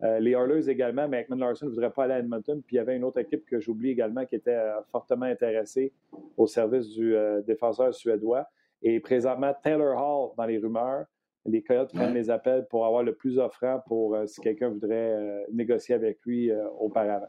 [0.00, 2.62] les Oilers également, mais Ekman Larson ne voudrait pas aller à Edmonton.
[2.64, 4.60] Puis il y avait une autre équipe que j'oublie également qui était
[4.92, 5.92] fortement intéressée
[6.36, 8.46] au service du défenseur suédois.
[8.84, 11.06] Et présentement, Taylor Hall dans les rumeurs.
[11.46, 15.12] Les Coyotes prennent les appels pour avoir le plus offrant pour euh, si quelqu'un voudrait
[15.12, 17.26] euh, négocier avec lui euh, auparavant.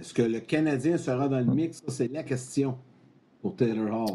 [0.00, 1.82] Est-ce que le Canadien sera dans le mix?
[1.88, 2.76] c'est la question
[3.40, 4.06] pour Taylor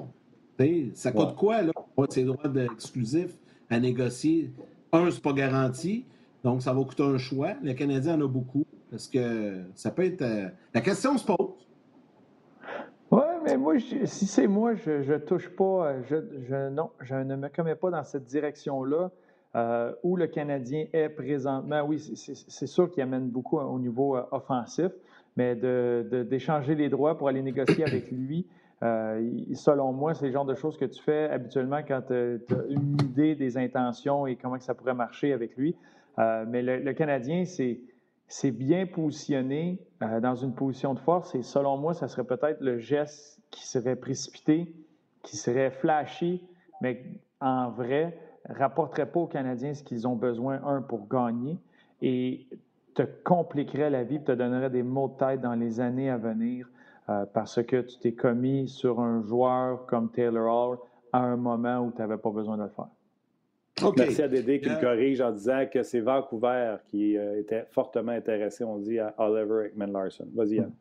[0.60, 0.68] Hall.
[0.94, 3.36] ça coûte quoi, là, pour ses droits exclusifs
[3.70, 4.52] à négocier?
[4.92, 6.06] Un, c'est pas garanti,
[6.44, 7.54] donc ça va coûter un choix.
[7.64, 8.66] Le Canadien en a beaucoup.
[8.94, 10.52] Est-ce que ça peut être.
[10.74, 11.62] La question se pose
[13.44, 17.50] mais moi, si c'est moi, je ne touche pas, euh, je, non, je ne me
[17.50, 19.10] commets pas dans cette direction-là
[19.56, 21.82] euh, où le Canadien est présentement.
[21.84, 24.92] Oui, c'est sûr qu'il amène beaucoup au niveau euh, offensif,
[25.38, 28.48] mais d'échanger de, les droits pour aller négocier avec lui,
[28.82, 32.98] selon moi, c'est le genre de choses que tu fais habituellement quand tu as une
[33.02, 35.76] idée des intentions et comment que ça pourrait marcher avec lui.
[36.18, 37.46] mais le Canadien,
[38.32, 42.62] c'est bien positionné euh, dans une position de force et selon moi, ça serait peut-être
[42.62, 44.74] le geste qui serait précipité,
[45.22, 46.42] qui serait flashy,
[46.82, 47.04] mais
[47.42, 48.18] en vrai,
[48.50, 51.60] rapporterait pas aux Canadiens ce qu'ils ont besoin, un, pour gagner
[52.02, 52.48] et
[52.94, 56.70] te compliquerait la vie, te donnerait des maux de tête dans les années à venir
[57.10, 60.78] euh, parce que tu t'es commis sur un joueur comme Taylor Hall
[61.12, 62.88] à un moment où tu n'avais pas besoin de le faire.
[63.98, 68.12] Merci à Dédé qui me corrige en disant que c'est Vancouver qui euh, était fortement
[68.12, 70.28] intéressé, on dit, à Oliver Ekman Larson.
[70.34, 70.72] Vas-y, Yann.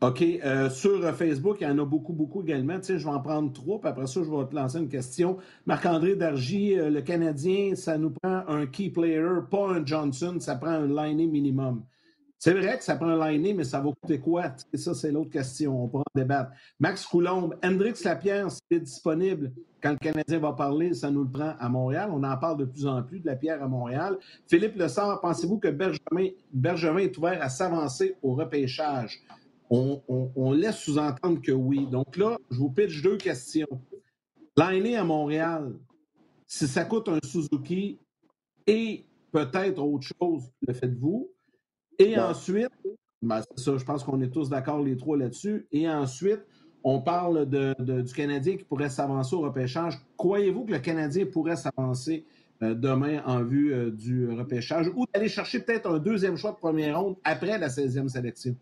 [0.00, 0.22] OK.
[0.22, 2.78] Euh, sur Facebook, il y en a beaucoup, beaucoup également.
[2.80, 4.88] Tu sais, je vais en prendre trois, puis après ça, je vais te lancer une
[4.88, 5.36] question.
[5.66, 10.56] Marc-André Dargy, euh, le Canadien, ça nous prend un key player, pas un Johnson, ça
[10.56, 11.84] prend un liné minimum.
[12.38, 14.54] C'est vrai que ça prend un liné, mais ça va coûter quoi?
[14.72, 15.84] Et ça, c'est l'autre question.
[15.84, 16.52] On pourra en débattre.
[16.78, 21.54] Max Coulombe, Hendrix Lapierre, c'est disponible quand le Canadien va parler, ça nous le prend
[21.58, 22.10] à Montréal.
[22.10, 24.16] On en parle de plus en plus de la pierre à Montréal.
[24.48, 29.20] Philippe Lessard, pensez-vous que Bergevin, Bergevin est ouvert à s'avancer au repêchage?
[29.70, 31.86] On, laisse sous-entendre que oui.
[31.86, 33.68] Donc là, je vous pitch deux questions.
[34.56, 35.74] L'année à Montréal,
[36.46, 37.98] si ça coûte un Suzuki
[38.66, 41.30] et peut-être autre chose, le faites-vous.
[41.98, 42.68] Et ensuite,
[43.22, 45.66] ben ça, je pense qu'on est tous d'accord les trois là-dessus.
[45.70, 46.40] Et ensuite,
[46.82, 49.98] on parle du Canadien qui pourrait s'avancer au repêchage.
[50.16, 52.24] Croyez-vous que le Canadien pourrait s'avancer
[52.62, 56.56] euh, demain en vue euh, du repêchage ou d'aller chercher peut-être un deuxième choix de
[56.56, 58.56] première ronde après la 16e sélection?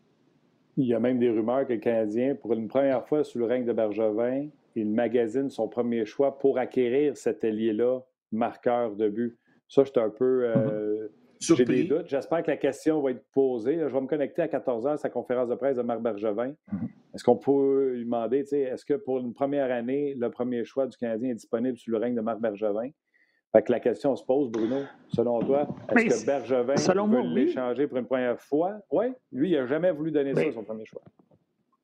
[0.78, 3.46] Il y a même des rumeurs que le Canadien, pour une première fois sous le
[3.46, 7.98] règne de Bergevin, il magazine son premier choix pour acquérir cet ailier-là,
[8.30, 9.36] marqueur de but.
[9.68, 10.44] Ça, je suis un peu.
[10.44, 11.08] Euh,
[11.40, 11.56] mm-hmm.
[11.56, 12.06] J'ai des doutes.
[12.06, 13.76] J'espère que la question va être posée.
[13.80, 16.50] Je vais me connecter à 14 h à sa conférence de presse de Marc Bergevin.
[16.50, 16.88] Mm-hmm.
[17.14, 20.96] Est-ce qu'on peut lui demander, est-ce que pour une première année, le premier choix du
[20.96, 22.90] Canadien est disponible sous le règne de Marc Bergevin?
[23.52, 27.86] Fait que la question se pose, Bruno, selon toi, est-ce que Bergevin selon veut l'échanger
[27.86, 28.80] pour une première fois?
[28.90, 31.00] Oui, lui, il n'a jamais voulu donner ça, son premier choix.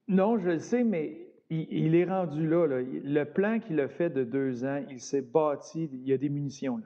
[0.07, 1.17] Non, je le sais, mais
[1.49, 5.89] il, est rendu là, Le plan qu'il a fait de deux ans, il s'est bâti,
[5.91, 6.81] il y a des munitions.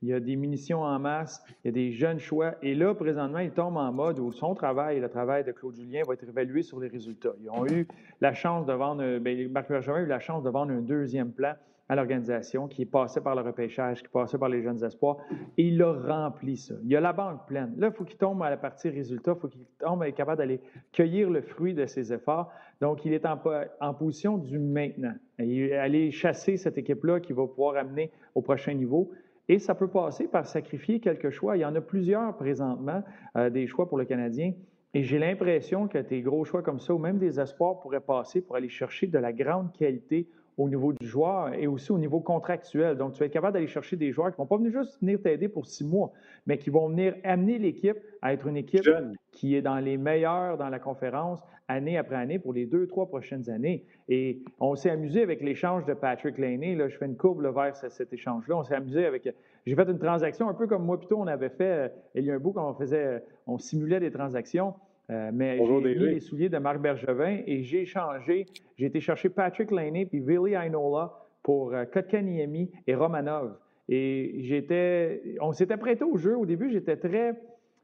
[0.00, 2.56] Il y a des munitions en masse, il y a des jeunes choix.
[2.62, 6.02] Et là, présentement, il tombe en mode où son travail, le travail de Claude Julien,
[6.06, 7.32] va être évalué sur les résultats.
[7.40, 7.88] Ils ont eu
[8.20, 11.32] la chance de vendre, bien, Marc Bergevin a eu la chance de vendre un deuxième
[11.32, 11.54] plan
[11.88, 15.18] à l'organisation, qui est passé par le repêchage, qui est passé par les jeunes espoirs,
[15.58, 16.74] et il a rempli ça.
[16.82, 17.74] Il a la banque pleine.
[17.76, 20.38] Là, il faut qu'il tombe à la partie résultat, il faut qu'il tombe être capable
[20.38, 20.60] d'aller
[20.92, 22.50] cueillir le fruit de ses efforts.
[22.80, 23.38] Donc, il est en,
[23.80, 25.14] en position du maintenant.
[25.38, 29.10] aller chasser cette équipe-là qui va pouvoir amener au prochain niveau.
[29.48, 31.56] Et ça peut passer par sacrifier quelques choix.
[31.56, 33.02] Il y en a plusieurs présentement,
[33.36, 34.54] euh, des choix pour le Canadien.
[34.94, 38.40] Et j'ai l'impression que tes gros choix comme ça, ou même des espoirs, pourraient passer
[38.40, 42.20] pour aller chercher de la grande qualité au niveau du joueur et aussi au niveau
[42.20, 42.96] contractuel.
[42.96, 45.00] Donc, tu vas être capable d'aller chercher des joueurs qui ne vont pas venir juste
[45.00, 46.12] venir t'aider pour six mois,
[46.46, 48.88] mais qui vont venir amener l'équipe à être une équipe
[49.32, 53.06] qui est dans les meilleurs dans la conférence année après année pour les deux, trois
[53.06, 53.84] prochaines années.
[54.08, 56.74] Et on s'est amusé avec l'échange de Patrick Laney.
[56.74, 58.56] Là, je fais une courbe vers cet échange-là.
[58.56, 59.28] On s'est amusé avec.
[59.66, 61.64] J'ai fait une transaction un peu comme moi, plutôt, on avait fait.
[61.64, 63.22] Euh, il y a un bout quand on faisait.
[63.46, 64.74] On simulait des transactions.
[65.10, 68.46] Euh, mais j'ai mis les souliers de Marc Bergevin et j'ai changé.
[68.76, 71.12] J'ai été chercher Patrick Laney puis Billy Ainola
[71.42, 73.56] pour euh, Kotkaniemi et Romanov.
[73.88, 76.36] Et j'étais, on s'était prêté au jeu.
[76.36, 77.38] Au début, j'étais très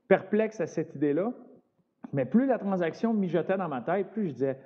[0.09, 1.33] perplexe à cette idée-là.
[2.15, 4.59] Mais plus la transaction mijotait dans ma tête, plus je disais,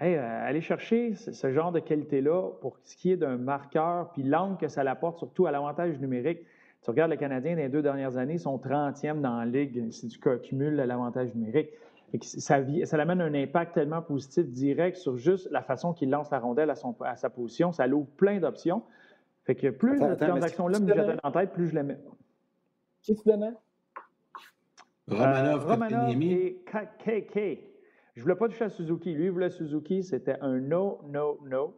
[0.00, 4.22] hey, euh, allez chercher ce, genre de qualité-là pour ce qui est d'un marqueur, puis
[4.22, 6.38] l'angle que ça l'apporte, surtout à l'avantage numérique.
[6.82, 10.06] Tu regardes le Canadien dans les deux dernières années, son 30e dans la ligue, si
[10.06, 11.70] tu cumules l'avantage numérique
[12.22, 16.38] ça, ça amène un impact tellement positif direct sur juste la façon qu'il lance la
[16.38, 17.72] rondelle à, son, à sa position.
[17.72, 18.82] Ça l'ouvre plein d'options.
[19.44, 21.98] Fait que plus cette transaction-là me jette en tête, plus je l'aimais.
[23.02, 23.52] Qui tu donnais?
[25.08, 27.38] Romanov, euh, Romanov et KK.
[28.14, 29.14] Je ne voulais pas toucher à Suzuki.
[29.14, 30.02] Lui, il voulait Suzuki.
[30.02, 31.74] C'était un no, no, no.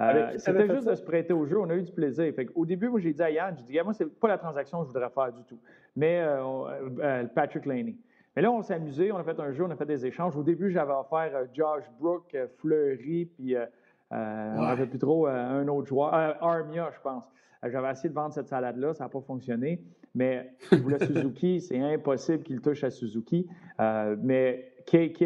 [0.00, 1.60] Euh, c'était juste de se prêter au jeu.
[1.60, 2.32] On a eu du plaisir.
[2.34, 4.80] Fait au début, moi, j'ai dit à Yann, j'ai dit, moi, c'est pas la transaction
[4.80, 5.60] que je voudrais faire du tout.
[5.94, 7.96] Mais euh, Patrick Laney.
[8.34, 10.36] Mais là, on s'est amusé, on a fait un jeu, on a fait des échanges.
[10.36, 13.66] Au début, j'avais offert euh, Josh Brook, euh, Fleury, puis euh,
[14.10, 17.24] on n'avait plus trop un autre joueur, Armia, je pense.
[17.64, 19.82] J'avais essayé de vendre cette salade-là, ça n'a pas fonctionné.
[20.14, 23.48] Mais je voulais Suzuki, c'est impossible qu'il touche à Suzuki.
[23.78, 25.22] mais KK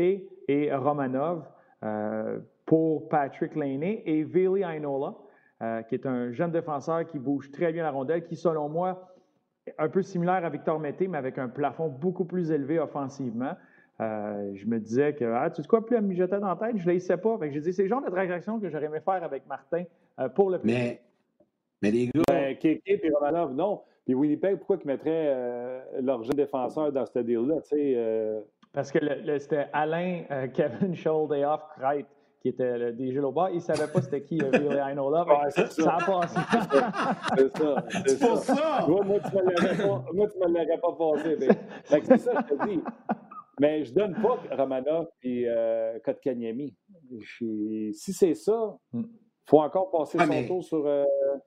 [0.47, 1.49] et Romanov
[2.64, 5.14] pour Patrick Laney et Vili Ainola,
[5.88, 9.15] qui est un jeune défenseur qui bouge très bien la rondelle, qui, selon moi,
[9.79, 13.55] un peu similaire à Victor Mété, mais avec un plafond beaucoup plus élevé offensivement.
[14.00, 16.57] Euh, je me disais que, ah, tu sais quoi, plus elle me jetait dans la
[16.57, 17.38] tête, je ne laissais pas.
[17.50, 19.85] J'ai dit, c'est le genre de transaction que j'aurais aimé faire avec Martin
[20.20, 21.00] euh, pour le mais,
[21.83, 22.22] mais les gars.
[22.29, 23.83] Ben, Kéké et Romanov, non.
[24.05, 27.57] Puis Winnipeg, pourquoi ils mettraient euh, leur jeune défenseur dans ce deal-là?
[28.72, 28.98] Parce que
[29.38, 32.05] c'était Alain Kevin Scholdeoff Kreit
[32.46, 35.28] qui était le DG bas, il ne savait pas c'était qui Really I Know Love.
[35.50, 35.66] ça.
[35.68, 35.96] ça.
[35.96, 36.40] a passé.
[37.37, 37.85] c'est ça.
[38.06, 38.87] C'est pour ça.
[38.87, 41.37] Moi, moi, tu ne me l'aurais pas, passé.
[41.40, 41.48] Mais...
[42.06, 42.80] C'est ça, je te dis.
[43.59, 46.76] Mais je ne donne pas Romanov et euh, Kotkaniemi.
[47.30, 49.09] Si c'est ça, il mm.
[49.46, 50.87] faut encore passer ah, son tour sur.
[50.87, 51.04] Euh,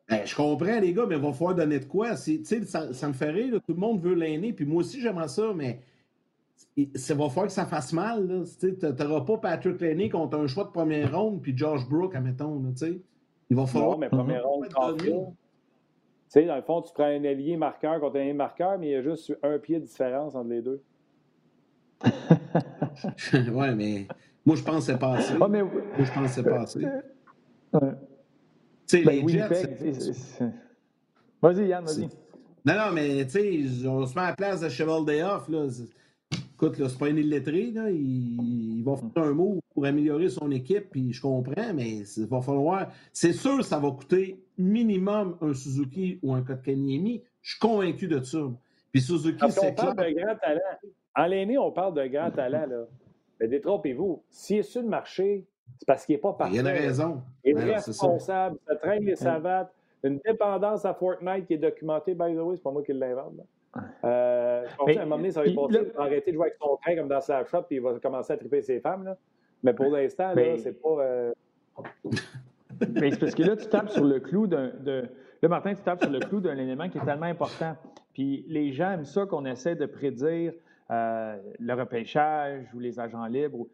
[0.09, 2.15] ben, je comprends, les gars, mais il va falloir donner de quoi.
[2.17, 5.53] Ça, ça me fait rire, tout le monde veut l'aîner, puis moi aussi, j'aimerais ça,
[5.55, 5.79] mais
[6.95, 8.45] ça va falloir que ça fasse mal.
[8.59, 12.61] Tu n'auras pas Patrick Laney contre un choix de première ronde puis Josh Brook, admettons.
[12.61, 12.87] Là,
[13.49, 13.91] il va falloir.
[13.91, 14.67] Non, mais première ronde,
[16.29, 18.89] tu sais, dans le fond, tu prends un allié marqueur contre un allié marqueur, mais
[18.89, 20.83] il y a juste un pied de différence entre les deux.
[23.51, 24.05] ouais, mais
[24.45, 25.33] moi, je pense que c'est pas assez.
[25.33, 25.63] mais...
[25.63, 26.81] Moi, je pense que c'est pas assez.
[26.81, 26.87] Tu
[28.85, 30.19] sais, ben, les Jets.
[31.41, 32.09] Vas-y, Yann, vas-y.
[32.63, 35.49] Non, non, mais tu sais, on se met à la place de Cheval Day Off.
[35.49, 35.65] Là.
[36.61, 37.89] Écoute, c'est pas un illettré, là.
[37.89, 42.41] Il, va faire un mot pour améliorer son équipe, puis je comprends, mais il va
[42.41, 42.91] falloir.
[43.13, 47.23] C'est sûr ça va coûter minimum un Suzuki ou un Kotkaniemi.
[47.41, 48.39] Je suis convaincu de ça.
[48.91, 49.91] Puis Suzuki, c'est clair.
[49.91, 50.59] On parle de grand talent.
[51.15, 52.85] En l'aîné, on parle de grand talent, là.
[53.39, 54.21] Mais détrompez-vous.
[54.29, 55.45] S'il est sur le marché,
[55.77, 56.55] c'est parce qu'il n'est pas parfait.
[56.55, 57.21] Il y a une raison.
[57.45, 58.75] Il est responsable, ça.
[58.75, 59.73] traîne les savates.
[60.03, 63.35] Une dépendance à Fortnite qui est documentée, by the way, c'est pas moi qui l'invente.
[64.03, 65.79] Euh, je pense qu'à un moment donné, ça va être passer.
[65.85, 67.99] Il va arrêter de jouer avec son train comme dans sa shop, puis il va
[67.99, 69.03] commencer à triper ses femmes.
[69.03, 69.17] Là.
[69.63, 70.89] Mais pour l'instant, c'est pas.
[70.89, 71.33] Euh...
[72.93, 74.69] Mais c'est parce que là, tu tapes sur le clou d'un.
[74.79, 75.09] De...
[75.41, 77.75] Là, Martin, tu tapes sur le clou d'un élément qui est tellement important.
[78.13, 80.53] Puis les gens aiment ça qu'on essaie de prédire
[80.91, 83.67] euh, le repêchage ou les agents libres.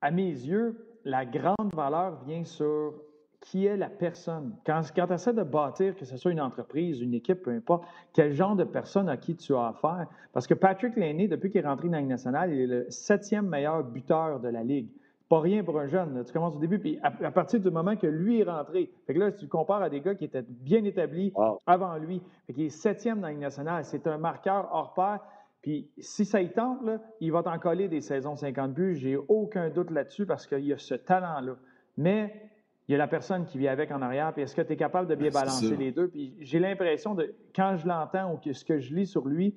[0.00, 2.94] À mes yeux, la grande valeur vient sur
[3.42, 4.54] qui est la personne.
[4.64, 7.84] Quand, quand tu essaies de bâtir, que ce soit une entreprise, une équipe, peu importe,
[8.12, 10.06] quel genre de personne à qui tu as affaire.
[10.32, 12.86] Parce que Patrick Laney, depuis qu'il est rentré dans la Ligue nationale, il est le
[12.88, 14.88] septième meilleur buteur de la Ligue.
[15.28, 16.22] Pas rien pour un jeune.
[16.24, 19.18] Tu commences au début, puis à, partir du moment que lui est rentré, fait que
[19.18, 21.32] là, tu compares à des gars qui étaient bien établis
[21.66, 25.18] avant lui, fait qu'il est septième dans la Ligue nationale, c'est un marqueur hors pair.
[25.62, 26.78] Puis si ça y tente,
[27.20, 28.96] il va t'en coller des saisons 50 buts.
[28.96, 31.56] J'ai aucun doute là-dessus parce qu'il y a ce talent-là.
[31.96, 32.51] Mais
[32.88, 34.76] il y a la personne qui vit avec en arrière, puis est-ce que tu es
[34.76, 36.08] capable de bien balancer les deux?
[36.08, 39.54] Puis j'ai l'impression de, quand je l'entends ou que ce que je lis sur lui,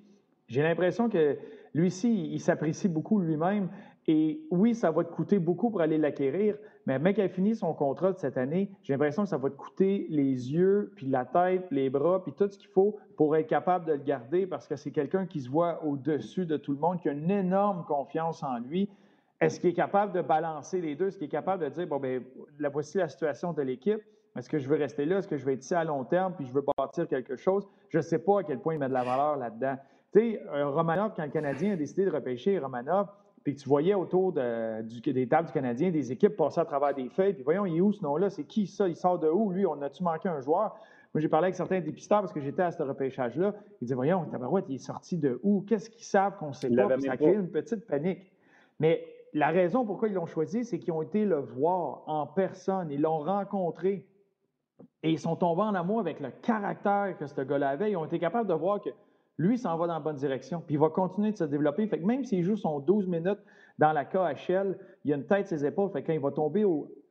[0.47, 1.38] j'ai l'impression que
[1.73, 3.69] lui ci il s'apprécie beaucoup lui-même.
[4.07, 7.73] Et oui, ça va te coûter beaucoup pour aller l'acquérir, mais mec a fini son
[7.73, 11.25] contrat de cette année, j'ai l'impression que ça va te coûter les yeux, puis la
[11.25, 14.67] tête, les bras, puis tout ce qu'il faut pour être capable de le garder parce
[14.67, 17.83] que c'est quelqu'un qui se voit au-dessus de tout le monde, qui a une énorme
[17.88, 18.89] confiance en lui.
[19.41, 21.08] Est-ce qu'il est capable de balancer les deux?
[21.08, 22.21] Est-ce qu'il est capable de dire, bon, bien,
[22.60, 24.02] la voici la situation de l'équipe.
[24.38, 25.19] Est-ce que je veux rester là?
[25.19, 27.67] Est-ce que je vais être ici à long terme puis je veux bâtir quelque chose?
[27.89, 29.76] Je ne sais pas à quel point il met de la valeur là-dedans.
[30.13, 33.08] Tu sais, Romanov, quand le Canadien a décidé de repêcher Romanov,
[33.43, 37.34] puis tu voyais autour des tables du Canadien des équipes passer à travers des feuilles,
[37.34, 38.30] puis voyons, il est où ce nom-là?
[38.30, 38.88] C'est qui ça?
[38.88, 39.52] Il sort de où?
[39.52, 40.76] Lui, on a-tu manqué un joueur?
[41.13, 43.54] Moi, j'ai parlé avec certains dépisteurs parce que j'étais à ce repêchage-là.
[43.82, 45.62] Ils disaient, voyons, Tabarouette, il est sorti de où?
[45.62, 46.89] Qu'est-ce qu'ils savent qu'on sait pas?
[47.00, 48.34] ça crée une petite panique.
[48.80, 52.89] Mais la raison pourquoi ils l'ont choisi, c'est qu'ils ont été le voir en personne,
[52.89, 54.08] ils l'ont rencontré
[55.04, 57.91] et ils sont tombés en amour avec le caractère que ce gars-là avait.
[57.91, 58.89] Ils ont été capables de voir que
[59.38, 61.86] lui s'en va dans la bonne direction, puis il va continuer de se développer.
[61.88, 63.39] Fait que même s'il joue son 12 minutes
[63.78, 65.91] dans la KHL, il a une tête ses épaules.
[65.91, 66.65] Fait que quand il va tomber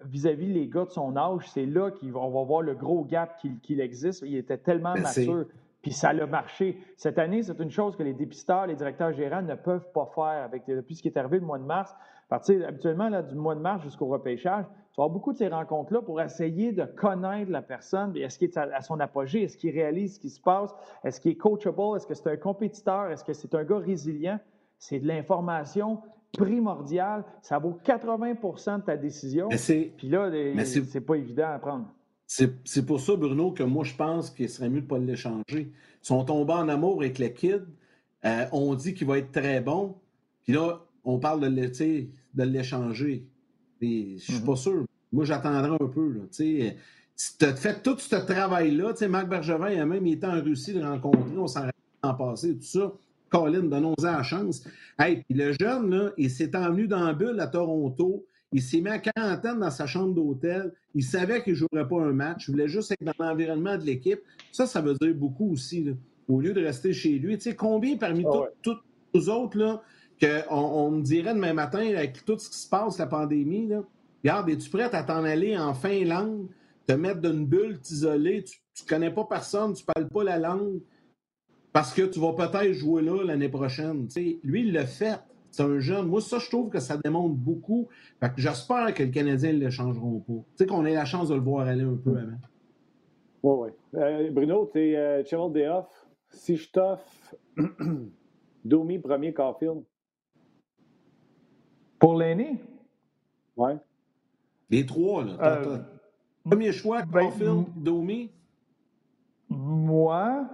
[0.07, 3.81] vis-à-vis les gars de son âge, c'est là qu'on va voir le gros gap qu'il
[3.81, 4.23] existe.
[4.27, 5.45] Il était tellement mature.
[5.85, 6.79] Puis ça a marché.
[6.97, 10.43] Cette année, c'est une chose que les dépisteurs, les directeurs gérants ne peuvent pas faire
[10.43, 11.95] avec, depuis ce qui est arrivé le mois de mars.
[12.27, 15.39] À partir, habituellement, là, du mois de mars jusqu'au repêchage, tu vas avoir beaucoup de
[15.39, 18.17] ces rencontres-là pour essayer de connaître la personne.
[18.17, 19.43] Est-ce qu'il est à, son apogée?
[19.43, 20.75] Est-ce qu'il réalise ce qui se passe?
[21.03, 21.97] Est-ce qu'il est coachable?
[21.97, 23.11] Est-ce que c'est un compétiteur?
[23.11, 24.39] Est-ce que c'est un gars résilient?
[24.79, 26.01] C'est de l'information
[26.33, 27.25] primordiale.
[27.43, 29.49] Ça vaut 80% de ta décision.
[29.49, 30.31] Puis là,
[30.65, 31.87] c'est pas évident à prendre.
[32.27, 35.43] C'est pour ça, Bruno, que moi, je pense qu'il serait mieux de ne pas l'échanger.
[35.73, 37.65] Ils sont tombés en amour avec le kid.
[38.25, 39.97] Euh, on dit qu'il va être très bon.
[40.45, 43.27] Puis là, on parle de l'échanger.
[43.81, 44.57] Je suis pas mhm.
[44.57, 44.85] sûr.
[45.13, 46.13] Moi, j'attendrai un peu.
[46.13, 48.95] Là, tu as fait tout ce travail-là.
[49.09, 51.37] Marc Bergevin, a même été en Russie de rencontrer.
[51.37, 52.93] On s'en rappelle en passé, tout ça.
[53.31, 54.65] Colin, donnons-en la chance.
[54.99, 58.27] Hey, puis le jeune, là, il s'est envenu dans la bulle à Toronto.
[58.53, 60.73] Il s'est mis à quarantaine dans sa chambre d'hôtel.
[60.95, 62.47] Il savait qu'il ne jouerait pas un match.
[62.47, 64.21] Il voulait juste être dans l'environnement de l'équipe.
[64.53, 65.93] Ça, ça veut dire beaucoup aussi.
[66.29, 67.37] Au lieu de rester chez lui.
[67.37, 68.77] Tu sais, combien parmi ah tous
[69.13, 69.83] les autres, là,
[70.21, 73.83] qu'on on me dirait demain matin, avec tout ce qui se passe, la pandémie, là,
[74.23, 76.49] regarde, es-tu prête à t'en aller en Finlande,
[76.87, 80.25] te mettre dans une bulle, t'isoler, tu ne connais pas personne, tu ne parles pas
[80.25, 80.81] la langue,
[81.75, 84.07] parce que tu vas peut-être jouer là l'année prochaine.
[84.07, 85.19] Tu lui, il l'a fait.
[85.51, 86.07] C'est un jeune.
[86.07, 87.89] Moi, ça, je trouve que ça démontre beaucoup.
[88.37, 90.33] j'espère que le Canadien ne le changeront pas.
[90.33, 92.39] Tu sais, qu'on ait la chance de le voir aller un peu avant.
[93.43, 94.01] Oui, oui.
[94.01, 95.87] Euh, Bruno, tu es euh, Day off.
[96.31, 97.37] Si je t'offre
[98.65, 99.83] Domi, premier Caulfield.
[102.05, 102.61] Pour l'aîné?
[103.57, 103.73] Oui.
[104.69, 105.33] Les trois, là.
[105.41, 105.79] Euh,
[106.45, 108.31] premier choix, ben, Caulfield, Domi?
[109.49, 110.45] Moi,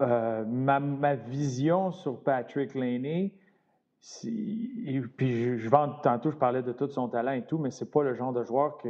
[0.00, 3.32] euh, ma, ma, vision sur Patrick Laney,
[5.16, 8.04] puis je, vends tantôt, je parlais de tout son talent et tout, mais c'est pas
[8.04, 8.88] le genre de joueur que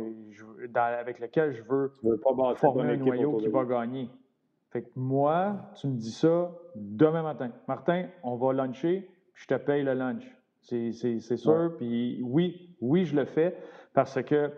[0.76, 1.90] avec lequel je veux,
[2.58, 4.10] former un noyau qui va gagner.
[4.72, 7.50] Fait que moi, tu me dis ça demain matin.
[7.66, 10.24] Martin, on va luncher, je te paye le lunch.
[10.64, 11.74] C'est sûr.
[11.76, 13.56] Puis oui, oui, je le fais
[13.92, 14.50] parce que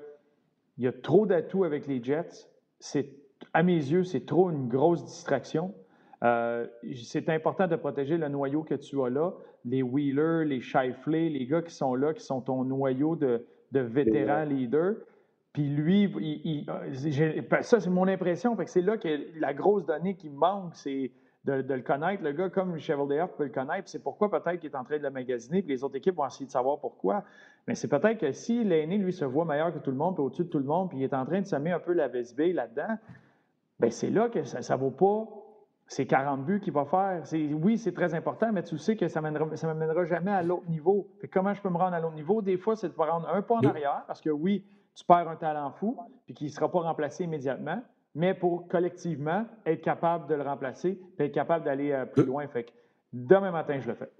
[0.78, 2.48] il y a trop d'atouts avec les Jets.
[2.78, 3.10] C'est
[3.52, 5.74] à mes yeux, c'est trop une grosse distraction.
[6.22, 6.66] Euh,
[7.04, 9.32] c'est important de protéger le noyau que tu as là.
[9.64, 14.44] Les Wheeler, les Shifley, les gars qui sont là, qui sont ton noyau de, vétérans
[14.44, 14.94] leaders.
[15.52, 18.56] Puis lui, il, ben, ça, c'est mon impression.
[18.66, 21.10] c'est là que la grosse donnée qui manque, c'est
[21.46, 22.22] de, le connaître.
[22.22, 23.88] Le gars comme Cheval peut le connaître.
[23.88, 26.26] C'est pourquoi peut-être qu'il est en train de le magasiner, puis les autres équipes vont
[26.26, 27.22] essayer de savoir pourquoi.
[27.66, 30.24] Mais c'est peut-être que si l'aîné, lui, se voit meilleur que tout le monde, puis
[30.24, 32.08] au-dessus de tout le monde, puis il est en train de semer un peu la
[32.08, 32.98] VSB là-dedans,
[33.78, 35.28] bien, c'est là que ça ne vaut pas
[35.88, 37.22] ces 40 buts qu'il va faire.
[37.62, 39.30] Oui, c'est très important, mais tu sais que ça ne
[39.66, 41.08] m'amènera jamais à l'autre niveau.
[41.32, 42.42] comment je peux me rendre à l'autre niveau?
[42.42, 45.36] Des fois, c'est de rendre un pas en arrière, parce que oui, tu perds un
[45.36, 47.82] talent fou, puis qui ne sera pas remplacé immédiatement,
[48.16, 52.48] mais pour collectivement être capable de le remplacer, puis être capable d'aller euh, plus loin.
[52.48, 52.70] Fait que
[53.12, 54.10] demain matin, je le fais.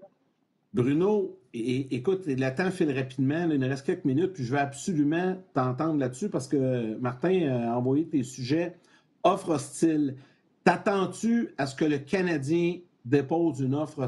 [0.71, 5.35] Bruno, écoute, le temps file rapidement, il nous reste quelques minutes, puis je veux absolument
[5.55, 8.77] t'entendre là-dessus parce que Martin a envoyé tes sujets
[9.23, 10.17] offre hostile.
[10.63, 14.05] T'attends-tu à ce que le Canadien dépose une offre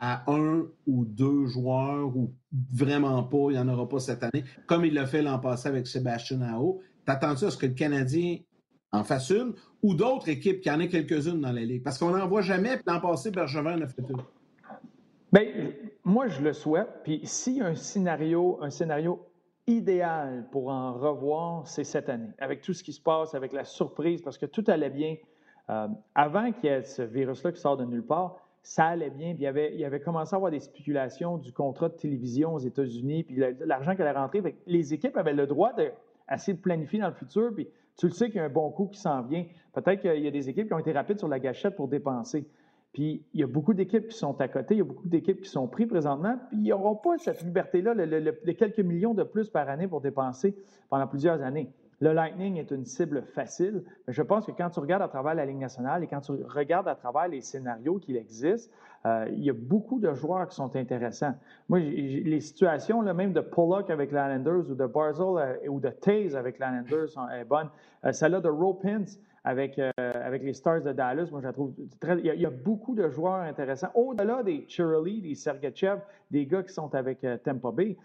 [0.00, 2.34] à un ou deux joueurs ou
[2.72, 5.68] vraiment pas, il n'y en aura pas cette année, comme il l'a fait l'an passé
[5.68, 6.82] avec Sébastien Ao?
[7.06, 8.36] T'attends-tu à ce que le Canadien
[8.92, 11.82] en fasse une ou d'autres équipes qui en aient quelques-unes dans la Ligue?
[11.82, 14.22] Parce qu'on n'en voit jamais, l'an passé, Bergevin en a fait une.
[15.32, 15.44] Bien,
[16.04, 16.88] moi, je le souhaite.
[17.04, 19.26] Puis s'il y a un scénario, un scénario
[19.66, 23.64] idéal pour en revoir, c'est cette année, avec tout ce qui se passe, avec la
[23.64, 25.16] surprise, parce que tout allait bien.
[25.68, 29.34] Euh, avant qu'il y ait ce virus-là qui sort de nulle part, ça allait bien.
[29.34, 31.94] Puis il, y avait, il y avait commencé à avoir des spéculations du contrat de
[31.94, 34.56] télévision aux États-Unis, puis l'argent qui allait rentrer.
[34.66, 37.68] les équipes avaient le droit d'essayer de, de planifier dans le futur, puis
[38.00, 39.44] tu le sais qu'il y a un bon coup qui s'en vient.
[39.74, 42.48] Peut-être qu'il y a des équipes qui ont été rapides sur la gâchette pour dépenser.
[42.94, 45.42] Puis il y a beaucoup d'équipes qui sont à côté, il y a beaucoup d'équipes
[45.42, 49.50] qui sont prises présentement, puis ils n'auront pas cette liberté-là, les quelques millions de plus
[49.50, 50.56] par année pour dépenser
[50.88, 51.70] pendant plusieurs années.
[52.00, 55.34] Le Lightning est une cible facile, mais je pense que quand tu regardes à travers
[55.34, 58.72] la Ligue nationale et quand tu regardes à travers les scénarios qui existent,
[59.06, 61.34] euh, il y a beaucoup de joueurs qui sont intéressants.
[61.68, 65.80] Moi, les situations là, même de Pollock avec les Islanders ou de Barzell euh, ou
[65.80, 67.68] de Taze avec les Islanders sont bonnes.
[68.04, 69.04] Euh, celle-là de Ropins,
[69.44, 71.28] avec, euh, avec les Stars de Dallas.
[71.30, 72.18] Moi, je trouve très.
[72.18, 73.90] Il y, a, beaucoup de joueurs intéressants.
[73.94, 77.96] Au-delà des Chirley, des Sergachev, des gars qui sont avec euh, Tampa Bay,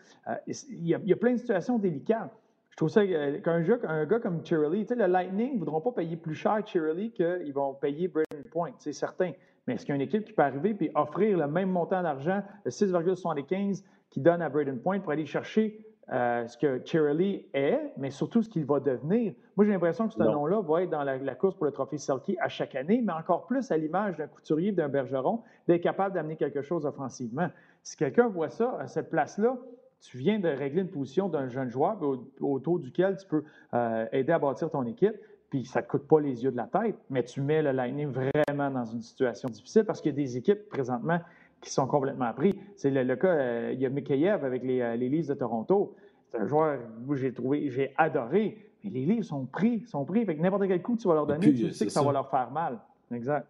[0.48, 2.32] il, y a, plein de situations délicates.
[2.76, 5.94] Je trouve ça qu'un un gars comme Chirley, tu sais, le Lightning ne voudront pas
[5.94, 9.32] payer plus cher Chirley qu'ils vont payer Braden Point, c'est certain.
[9.66, 12.04] Mais est-ce qu'il y a une équipe qui peut arriver et offrir le même montant
[12.04, 17.46] d'argent, le 6,75 qui donne à Braden Point pour aller chercher euh, ce que Cherry
[17.54, 19.34] est, mais surtout ce qu'il va devenir?
[19.56, 22.36] Moi, j'ai l'impression que ce nom-là va être dans la, course pour le trophée Selkie
[22.42, 26.36] à chaque année, mais encore plus à l'image d'un couturier, d'un bergeron, d'être capable d'amener
[26.36, 27.48] quelque chose offensivement.
[27.84, 29.58] Si quelqu'un voit ça, à cette place-là,
[30.06, 31.98] tu viens de régler une position d'un jeune joueur
[32.40, 35.16] autour duquel tu peux euh, aider à bâtir ton équipe,
[35.50, 37.72] puis ça ne te coûte pas les yeux de la tête, mais tu mets le
[37.72, 41.20] Lightning vraiment dans une situation difficile parce qu'il y a des équipes présentement
[41.60, 42.54] qui sont complètement pris.
[42.76, 45.96] C'est le, cas, euh, il y a Mikheyev avec les, euh, les Leafs de Toronto.
[46.28, 48.58] C'est un joueur que j'ai trouvé, j'ai adoré.
[48.84, 50.26] Mais les Leafs sont pris, sont pris.
[50.26, 52.12] Fait que n'importe quel coup que tu vas leur donner, tu sais que ça, va
[52.12, 52.80] leur faire mal.
[53.12, 53.48] Exact.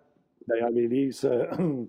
[0.48, 1.46] D'ailleurs, les Leafs, euh,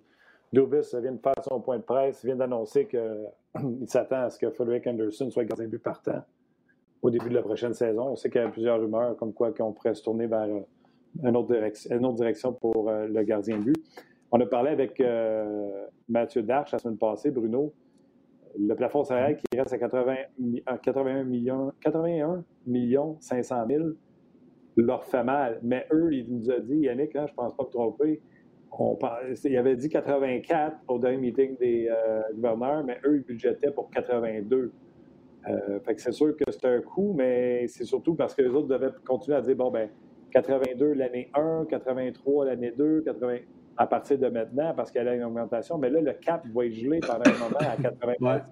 [0.52, 3.30] Dubis vient de faire son point de presse, vient d'annoncer qu'il
[3.86, 6.22] s'attend à ce que Frederick Anderson soit gardien but partant
[7.02, 8.08] au début de la prochaine saison.
[8.10, 10.48] On sait qu'il y a plusieurs rumeurs comme quoi qu'on pourrait se tourner vers
[11.22, 13.76] une autre, direction, une autre direction pour le gardien but.
[14.32, 17.72] On a parlé avec euh, Mathieu Darche la semaine passée, Bruno.
[18.58, 23.84] Le plafond salarial qui reste à 81 millions, 81 millions 500 000
[24.76, 25.60] leur fait mal.
[25.62, 28.20] Mais eux, il nous a dit, Yannick, hein, je ne pense pas me tromper,
[28.78, 28.98] on,
[29.44, 33.90] il avait dit 84 au dernier meeting des euh, gouverneurs, mais eux, ils budgétaient pour
[33.90, 34.72] 82.
[35.48, 38.50] Euh, fait que c'est sûr que c'est un coût, mais c'est surtout parce que les
[38.50, 39.88] autres devaient continuer à dire bon, ben
[40.32, 43.36] 82 l'année 1, 83 l'année 2, 80
[43.78, 45.78] à partir de maintenant parce qu'elle a une augmentation.
[45.78, 48.44] Mais là, le cap va être gelé pendant un moment à 85.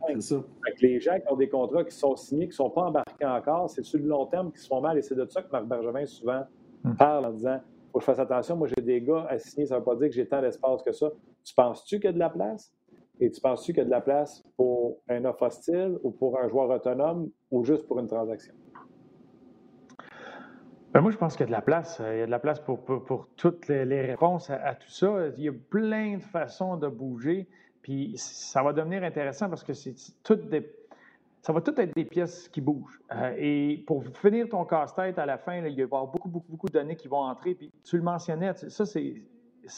[0.81, 3.70] les gens qui ont des contrats qui sont signés, qui ne sont pas embarqués encore,
[3.70, 4.99] c'est sur le long terme qui se font mal.
[4.99, 6.43] Et c'est de ça que Marc Bergevin souvent
[6.85, 6.95] hmm.
[6.95, 7.61] parle en disant
[7.95, 8.57] faut que je fasse attention.
[8.57, 10.82] Moi, j'ai des gars à signer, ça ne veut pas dire que j'ai tant d'espace
[10.82, 11.12] que ça.
[11.45, 12.72] Tu penses-tu qu'il y a de la place?
[13.20, 16.40] Et tu penses-tu qu'il y a de la place pour un offre hostile ou pour
[16.40, 18.53] un joueur autonome ou juste pour une transaction?
[20.92, 22.01] Ben, moi, je pense qu'il y a de la place.
[22.01, 25.28] Il y a de la place pour, pour, toutes les, réponses à, tout ça.
[25.36, 27.49] Il y a plein de façons de bouger.
[27.80, 30.68] Puis ça va devenir intéressant parce que c'est toutes des,
[31.45, 32.99] ça va tout être des pièces qui bougent.
[33.12, 36.53] Euh, et pour finir ton casse-tête à la fin, il va y avoir beaucoup, beaucoup,
[36.53, 37.55] beaucoup de données qui vont entrer.
[37.55, 39.22] Puis tu le mentionnais, ça, c'est,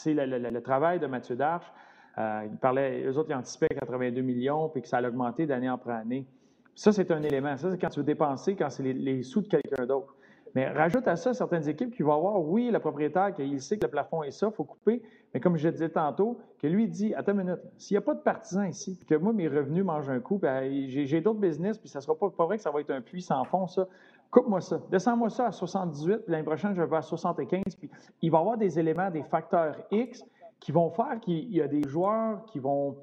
[0.05, 1.69] le, le, travail de Mathieu Darche.
[2.17, 5.69] Euh, il parlait, eux autres, ils anticipaient 82 millions, puis que ça allait augmenter d'année
[5.69, 6.25] en année.
[6.73, 7.57] Ça, c'est un élément.
[7.57, 10.15] Ça, c'est quand tu veux dépenser, quand c'est les sous de quelqu'un d'autre.
[10.55, 13.85] Mais rajoute à ça certaines équipes qui vont avoir, oui, le propriétaire, il sait que
[13.85, 15.01] le plafond est ça, il faut couper,
[15.33, 18.13] mais comme je disais tantôt, que lui dit, attends une minute, s'il n'y a pas
[18.13, 21.89] de partisans ici, que moi, mes revenus mangent un coup, ben, j'ai d'autres business, puis
[21.89, 23.87] ça ne sera pas, pas vrai que ça va être un puits sans fond, ça.
[24.29, 24.81] Coupe-moi ça.
[24.91, 27.63] Descends-moi ça à 78, puis l'année prochaine, je vais à 75.
[27.79, 27.89] Puis
[28.21, 30.25] il va y avoir des éléments, des facteurs X
[30.59, 32.97] qui vont faire qu'il y a des joueurs qui vont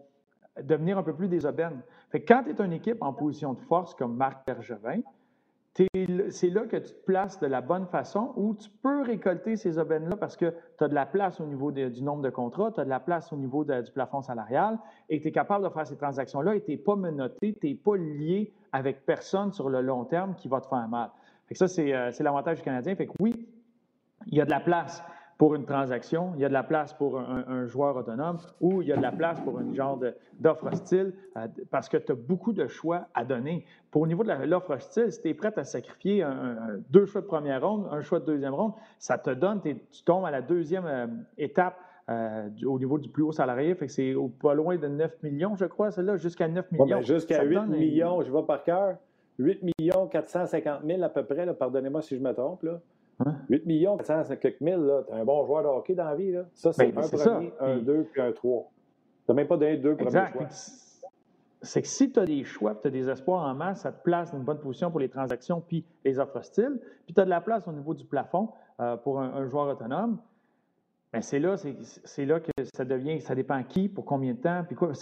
[0.63, 1.81] devenir un peu plus désobènes.
[2.11, 5.01] Fait quand tu es une équipe en position de force comme Marc Bergevin,
[5.75, 9.79] c'est là que tu te places de la bonne façon où tu peux récolter ces
[9.79, 12.81] aubaines-là parce que tu as de la place au niveau du nombre de contrats, tu
[12.81, 15.87] as de la place au niveau du plafond salarial et tu es capable de faire
[15.87, 19.81] ces transactions-là et tu n'es pas menotté, tu n'es pas lié avec personne sur le
[19.81, 21.11] long terme qui va te faire mal.
[21.49, 22.95] Fait ça, euh, c'est l'avantage du Canadien.
[22.95, 23.49] Fait que oui,
[24.27, 25.03] il y a de la place
[25.39, 28.89] pour une transaction, il y a de la place pour un, joueur autonome ou il
[28.89, 30.01] y a de la place pour une genre
[30.39, 33.64] d'offre hostile euh, parce que tu as beaucoup de choix à donner.
[33.91, 36.26] Pour au niveau de l'offre hostile, si tu es prêt à sacrifier
[36.91, 40.24] deux choix de première ronde, un choix de deuxième ronde, ça te donne, tu tombes
[40.24, 41.07] à la deuxième euh,
[41.39, 41.76] étape
[42.11, 43.74] euh, au niveau du plus haut salarié.
[43.74, 47.01] Fait que c'est pas loin de 9 millions, je crois, celle-là, jusqu'à 9 millions.
[47.01, 48.97] jusqu'à 8 millions, je vois par cœur.
[49.39, 52.62] 8 millions 450 000 à peu près, pardonnez-moi si je me trompe.
[52.62, 52.80] Là.
[53.21, 53.61] 8 hein?
[53.67, 56.33] millions, 400 quelques mille, tu un bon joueur de hockey dans la vie.
[56.33, 56.45] Là.
[56.55, 58.71] Ça, c'est ben, un premier, un deux, puis un trois.
[59.25, 60.49] Tu n'as même pas donné deux premiers choix.
[61.62, 64.03] C'est que si tu as des choix, tu as des espoirs en masse, ça te
[64.03, 66.79] place dans une bonne position pour les transactions puis les offres hostiles.
[67.07, 68.51] Puis tu as de la place au niveau du plafond
[68.81, 70.19] euh, pour un, joueur autonome.
[71.12, 74.65] Ben c'est là, c'est là que ça devient, ça dépend qui, pour combien de temps,
[74.67, 74.93] puis quoi.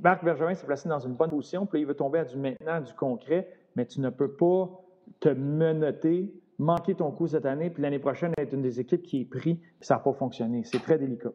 [0.00, 2.38] Marc Bergevin s'est placé dans une bonne position, puis là, il veut tomber à du
[2.38, 4.70] maintenant, du concret, mais tu ne peux pas
[5.18, 9.22] te menoter manquer ton coup cette année, puis l'année prochaine être une des équipes qui
[9.22, 10.62] est pris, puis ça n'a pas fonctionné.
[10.64, 11.32] C'est très délicat.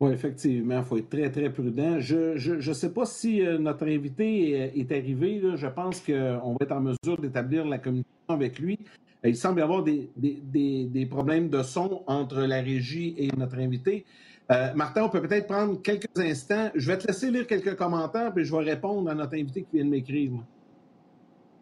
[0.00, 2.00] Oui, effectivement, il faut être très, très prudent.
[2.00, 5.40] Je ne sais pas si euh, notre invité est, arrivé.
[5.54, 6.12] Je pense qu'on
[6.52, 8.78] va être en mesure d'établir la communication avec lui.
[9.24, 13.58] Euh, il semble y avoir des, des, problèmes de son entre la régie et notre
[13.58, 14.04] invité.
[14.50, 16.70] Euh, Martin, on peut peut-être prendre quelques instants.
[16.74, 19.76] Je vais te laisser lire quelques commentaires, puis je vais répondre à notre invité qui
[19.76, 20.32] vient de m'écrire.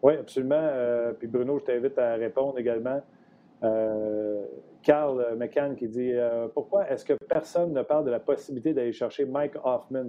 [0.03, 0.59] Oui, absolument.
[0.59, 3.01] Euh, puis Bruno, je t'invite à répondre également.
[3.63, 4.43] Euh,
[4.83, 8.91] Carl McCann qui dit euh, Pourquoi est-ce que personne ne parle de la possibilité d'aller
[8.91, 10.07] chercher Mike Hoffman?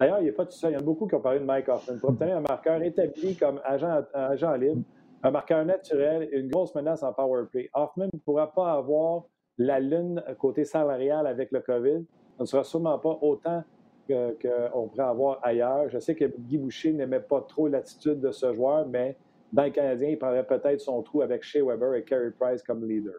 [0.00, 0.70] D'ailleurs, il a pas tout ça.
[0.70, 1.98] Il y en a beaucoup qui ont parlé de Mike Hoffman.
[1.98, 4.82] Pour obtenir un marqueur établi comme agent, agent libre,
[5.22, 9.24] un marqueur naturel et une grosse menace en power play, Hoffman ne pourra pas avoir
[9.58, 12.02] la lune côté salarial avec le COVID.
[12.38, 13.62] On ne sera sûrement pas autant
[14.08, 15.90] qu'on pourrait avoir ailleurs.
[15.90, 19.16] Je sais que Guy Boucher n'aimait pas trop l'attitude de ce joueur, mais
[19.54, 22.84] dans le Canadien, il prendrait peut-être son trou avec Shea Weber et Carey Price comme
[22.84, 23.14] leader.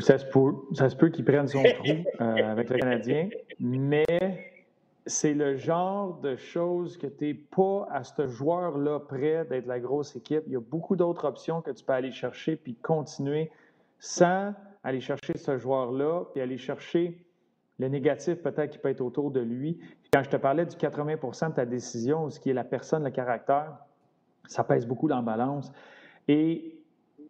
[0.00, 1.86] Ça se peut, ça se peut qu'il prenne son trou
[2.20, 3.28] euh, avec le Canadien,
[3.60, 4.04] mais
[5.06, 9.78] c'est le genre de choses que tu n'es pas à ce joueur-là prêt d'être la
[9.78, 10.42] grosse équipe.
[10.48, 13.52] Il y a beaucoup d'autres options que tu peux aller chercher puis continuer
[14.00, 14.52] sans
[14.82, 17.24] aller chercher ce joueur-là puis aller chercher
[17.78, 19.78] le négatif peut-être qui peut être autour de lui.
[20.12, 23.10] Quand je te parlais du 80% de ta décision, ce qui est la personne, le
[23.10, 23.78] caractère,
[24.48, 25.72] ça pèse beaucoup dans la balance.
[26.26, 26.80] Et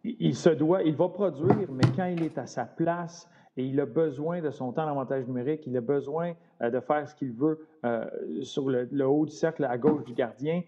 [0.03, 3.79] il se doit, il va produire, mais quand il est à sa place et il
[3.79, 7.33] a besoin de son temps d'avantage numérique, il a besoin euh, de faire ce qu'il
[7.33, 8.05] veut euh,
[8.41, 10.63] sur le, haut du cercle à gauche du gardien.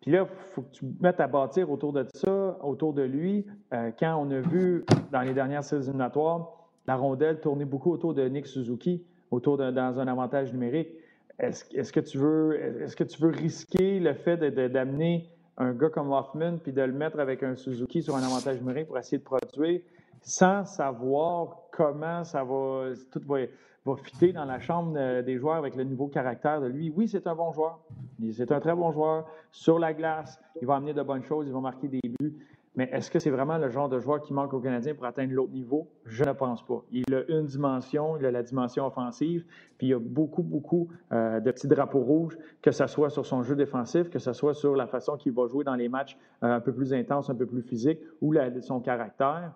[0.00, 3.44] Puis là, il faut que tu mettes à bâtir autour de ça, autour de lui.
[3.74, 8.14] Euh, quand on a vu dans les dernières séries éliminatoires, la rondelle tourner beaucoup autour
[8.14, 10.88] de Nick Suzuki autour d'un dans un avantage numérique.
[11.38, 14.36] Est-ce que, tu veux, est que tu veux risquer le fait
[14.70, 18.58] d'amener un gars comme Hoffman puis de le mettre avec un Suzuki sur un avantage
[18.60, 19.80] numérique pour essayer de produire
[20.22, 23.40] sans savoir comment ça va, tout va,
[23.84, 26.92] va fitter dans la chambre des joueurs avec le nouveau caractère de lui?
[26.94, 27.80] Oui, c'est un bon joueur.
[28.32, 29.26] C'est un très bon joueur.
[29.50, 32.36] Sur la glace, il va amener de bonnes choses, il va marquer des buts.
[32.74, 35.34] Mais est-ce que c'est vraiment le genre de joueur qui manque au Canadien pour atteindre
[35.34, 35.90] l'autre niveau?
[36.06, 36.82] Je ne pense pas.
[36.90, 39.44] Il a une dimension, il a la dimension offensive,
[39.76, 43.26] puis il y a beaucoup, beaucoup euh, de petits drapeaux rouges, que ce soit sur
[43.26, 46.16] son jeu défensif, que ce soit sur la façon qu'il va jouer dans les matchs
[46.42, 49.52] euh, un peu plus intenses, un peu plus physiques, ou son caractère.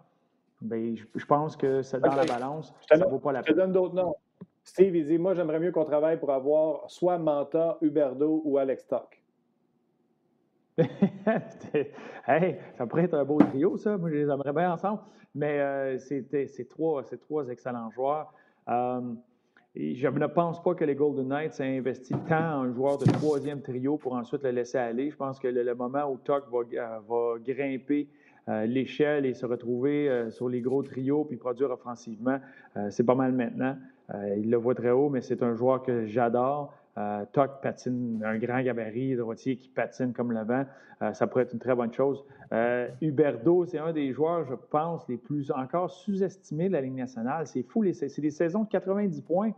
[0.61, 3.55] Bien, je, pense que c'est dans la balance, ça ne vaut pas la peine.
[3.55, 4.17] Je te donne d'autres noms.
[4.63, 8.83] Steve, il dit Moi, j'aimerais mieux qu'on travaille pour avoir soit Manta, Huberdo ou Alex
[8.83, 9.23] Stock.
[12.27, 13.97] hey, ça pourrait être un beau trio, ça.
[13.97, 15.01] Moi, je les aimerais bien ensemble.
[15.35, 17.03] Mais euh, c'est trois,
[17.51, 18.33] excellents joueurs.
[18.69, 19.01] Euh,
[19.75, 23.61] je ne pense pas que les Golden Knights aient investi tant en joueur de troisième
[23.61, 25.11] trio pour ensuite le laisser aller.
[25.11, 28.09] Je pense que le, moment où Tuck va, euh, va grimper
[28.65, 32.39] l'échelle et se retrouver sur les gros trios puis produire offensivement,
[32.91, 33.77] c'est pas mal maintenant.
[34.37, 36.73] il le voit très haut, mais c'est un joueur que j'adore.
[36.99, 40.65] Euh, Toc patine un grand gabarit, droitier qui patine comme le vent.
[41.03, 42.25] Euh, ça pourrait être une très bonne chose.
[42.53, 46.95] Euh, Huberdo, c'est un des joueurs, je pense, les plus encore sous-estimés de la Ligue
[46.95, 47.47] nationale.
[47.47, 49.53] C'est fou, c'est des saisons de 90 points.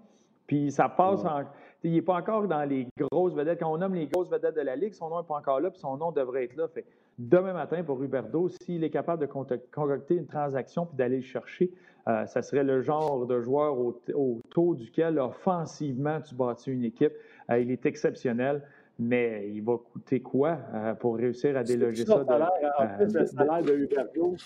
[0.48, 1.42] Puis ça passe en.
[1.84, 3.60] Il n'est pas encore dans les grosses vedettes.
[3.60, 5.70] Quand on nomme les grosses vedettes de la Ligue, son nom n'est pas encore là,
[5.70, 6.66] puis son nom devrait être là.
[6.66, 6.84] Fait,
[7.18, 11.70] demain matin, pour Huberdo, s'il est capable de concocter une transaction puis d'aller le chercher,
[12.08, 17.12] euh, ça serait le genre de joueur au, taux duquel, offensivement, tu bâtis une équipe.
[17.50, 18.62] Euh, il est exceptionnel,
[18.98, 22.24] mais il va coûter quoi euh, pour réussir à déloger ça?
[22.24, 24.36] Salaire, en plus, le salaire de Huberdo,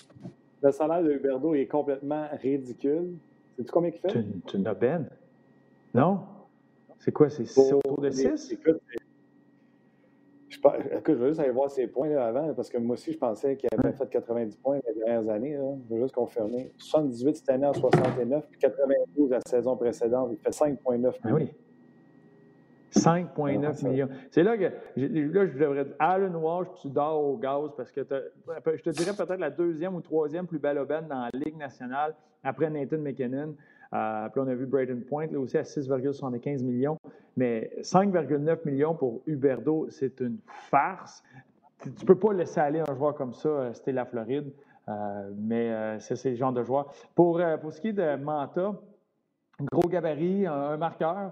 [0.61, 3.15] le salaire de Huberdo est complètement ridicule.
[3.57, 4.07] Sais-tu combien il fait?
[4.07, 5.07] Tu, tu n'as ben?
[5.93, 6.21] Non?
[6.99, 7.29] C'est quoi?
[7.29, 8.57] C'est autour de 6?
[10.49, 10.59] Je,
[11.05, 13.67] je veux juste aller voir ses points avant, parce que moi aussi, je pensais qu'il
[13.77, 15.57] avait fait 90 points les dernières années.
[15.89, 16.71] Je veux juste confirmer.
[16.77, 20.29] 78 cette année en 69, puis 92 la saison précédente.
[20.31, 21.35] Il fait 5,9 ah millions.
[21.35, 21.49] oui.
[22.93, 24.09] 5,9 millions.
[24.31, 28.01] C'est là que là, je devrais dire Alan Walsh, tu dors au gaz parce que
[28.01, 32.15] je te dirais peut-être la deuxième ou troisième plus belle aubaine dans la Ligue nationale
[32.43, 33.55] après Nathan McKinnon.
[33.93, 36.97] Euh, puis on a vu Braden Point là aussi à 6,75 millions.
[37.37, 41.23] Mais 5,9 millions pour Huberdo, c'est une farce.
[41.81, 44.51] Tu ne peux pas laisser aller un joueur comme ça, euh, c'était la Floride.
[44.89, 46.91] Euh, mais c'est le genre de joueur.
[47.15, 48.73] Pour, pour ce qui est de Manta,
[49.71, 51.31] gros gabarit, un, marqueur.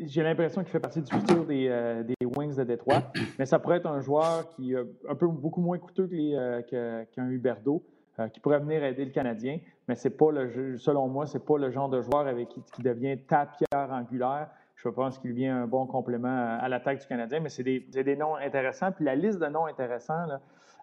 [0.00, 1.68] J'ai l'impression qu'il fait partie du futur des,
[2.04, 3.02] des, Wings de Détroit,
[3.38, 4.78] mais ça pourrait être un joueur qui est
[5.08, 7.82] un peu beaucoup moins coûteux qu'un Huberdo.
[8.20, 11.56] Euh, qui pourrait venir aider le Canadien, mais c'est pas le selon moi, c'est pas
[11.56, 14.48] le genre de joueur avec qui, qui devient ta angulaire.
[14.74, 18.16] Je pense qu'il vient un bon complément à, l'attaque du Canadien, mais c'est des, des,
[18.16, 18.90] noms intéressants.
[18.90, 20.40] Puis la liste de noms intéressants, là,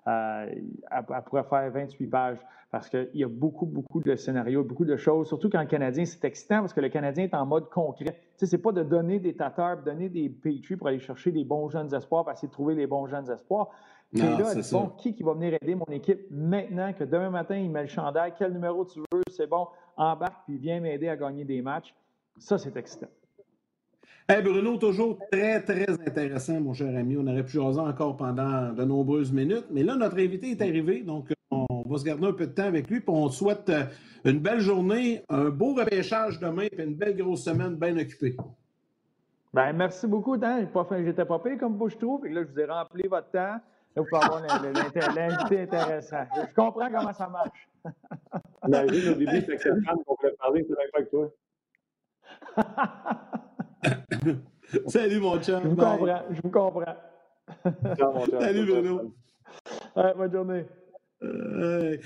[0.08, 0.45] euh,
[0.91, 2.38] elle, pourrait faire 28 pages
[2.72, 6.06] parce qu'il y a beaucoup, beaucoup de scénarios, beaucoup de choses, surtout quand le Canadien,
[6.06, 8.20] c'est excitant parce que le Canadien est en mode concret.
[8.38, 11.43] Tu sais, c'est pas de donner des tateurs, donner des Patriots pour aller chercher des
[11.43, 13.70] bons jeunes espoirs, pour essayer de trouver les bons jeunes espoirs.
[14.14, 17.70] Non, là, bon, qui, qui va venir aider mon équipe maintenant que demain matin, il
[17.70, 21.43] met le chandail, quel numéro tu veux, c'est bon, embarque, puis viens m'aider à gagner
[21.43, 21.93] des matchs.
[22.38, 23.08] Ça, c'est excitant.
[24.28, 27.16] Hey Bruno, toujours très, très intéressant, mon cher ami.
[27.16, 29.68] On aurait pu jaser encore pendant de nombreuses minutes.
[29.70, 32.64] Mais là, notre invité est arrivé, donc on va se garder un peu de temps
[32.64, 33.02] avec lui.
[33.02, 33.84] Puis on souhaite euh,
[34.24, 38.36] une belle journée, un beau repêchage demain, puis une belle grosse semaine bien occupée.
[39.54, 40.68] Ben, merci beaucoup, Dan.
[41.06, 42.26] J'étais pas payé comme vous, je trouve.
[42.26, 43.40] Et là, je vous ai rempli votre temps.
[43.40, 43.62] Là,
[43.96, 46.26] vous pouvez avoir l'invité intéressant.
[46.36, 47.70] Je comprends comment ça marche.
[48.66, 51.32] Imagine, au début, c'est que femme qu'on voulait parler, c'est même pas que toi.
[54.88, 55.62] Salut, mon chum.
[55.64, 56.24] Je vous comprends.
[56.32, 56.96] Je vous comprends.
[58.40, 59.16] Salut, Bruno.
[59.96, 60.66] bonne journée.
[61.24, 61.98] Euh,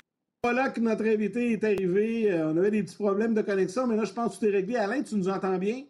[0.42, 2.32] voilà que notre invité est arrivé.
[2.32, 4.56] Euh, on avait des petits problèmes de connexion, mais là, je pense que tout est
[4.56, 4.76] réglé.
[4.76, 5.84] Alain, tu nous entends bien?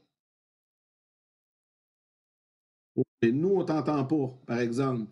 [3.22, 5.06] Et nous, on t'entend pas, par exemple.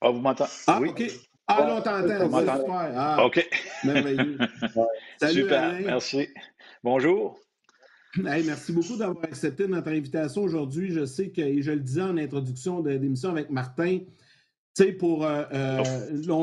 [0.00, 0.50] Ah, vous m'entendez?
[0.66, 1.02] Ah, OK.
[1.46, 2.58] Ah, là, on t'entend.
[2.58, 2.92] Super.
[2.96, 3.48] Ah, OK.
[3.84, 4.38] Merveilleux.
[5.20, 6.28] Salut, Super, merci.
[6.82, 7.38] Bonjour.
[8.18, 10.92] Hey, merci beaucoup d'avoir accepté notre invitation aujourd'hui.
[10.92, 14.92] Je sais que, et je le disais en introduction de l'émission avec Martin, tu sais,
[14.92, 15.24] pour.
[15.24, 15.82] Euh, euh,
[16.28, 16.42] oh.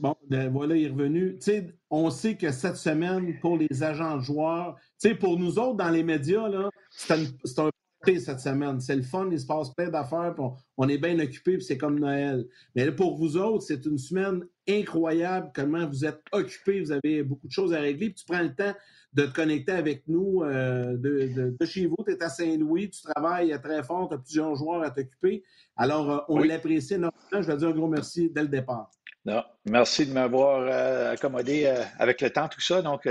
[0.00, 1.38] bon, ben, voilà, il est revenu.
[1.38, 5.38] Tu sais, on sait que cette semaine, pour les agents de joueurs, tu sais, pour
[5.38, 7.14] nous autres dans les médias, là, c'est
[7.58, 7.70] un
[8.06, 8.80] cette semaine.
[8.80, 10.34] C'est le fun, il se passe plein d'affaires,
[10.76, 12.46] on, est bien occupé, puis c'est comme Noël.
[12.74, 17.46] Mais pour vous autres, c'est une semaine incroyable, comment vous êtes occupés, vous avez beaucoup
[17.46, 18.74] de choses à régler, puis tu prends le temps
[19.14, 21.96] de te connecter avec nous euh, de, chez vous.
[22.06, 25.42] Tu es à Saint-Louis, tu travailles très fort, tu as plusieurs joueurs à t'occuper.
[25.76, 27.18] Alors, euh, on l'apprécie énormément.
[27.32, 28.90] Je vais dire un gros merci dès le départ.
[29.24, 31.66] Non, merci de m'avoir euh, accommodé
[31.98, 32.82] avec le temps, tout ça.
[32.82, 33.08] Donc,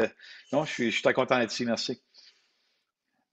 [0.54, 1.66] non, je suis, je suis très content d'être ici.
[1.66, 2.02] Merci.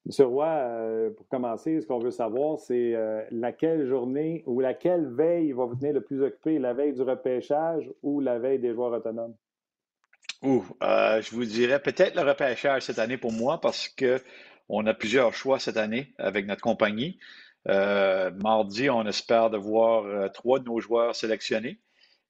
[0.06, 0.26] M.
[0.26, 5.52] Roy, euh, pour commencer, ce qu'on veut savoir, c'est euh, laquelle journée ou laquelle veille
[5.52, 8.92] va vous tenir le plus occupé, la veille du repêchage ou la veille des joueurs
[8.92, 9.34] autonomes?
[10.42, 14.92] Ouh, euh, je vous dirais peut-être le repêchage cette année pour moi parce qu'on a
[14.92, 17.18] plusieurs choix cette année avec notre compagnie.
[17.66, 21.80] mardi, on espère de voir trois de nos joueurs sélectionnés.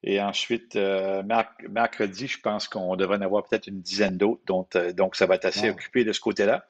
[0.05, 4.43] Et ensuite, mercredi, je pense qu'on devrait en avoir peut-être une dizaine d'autres.
[4.47, 6.65] Donc, donc, ça va être assez occupé de ce côté-là.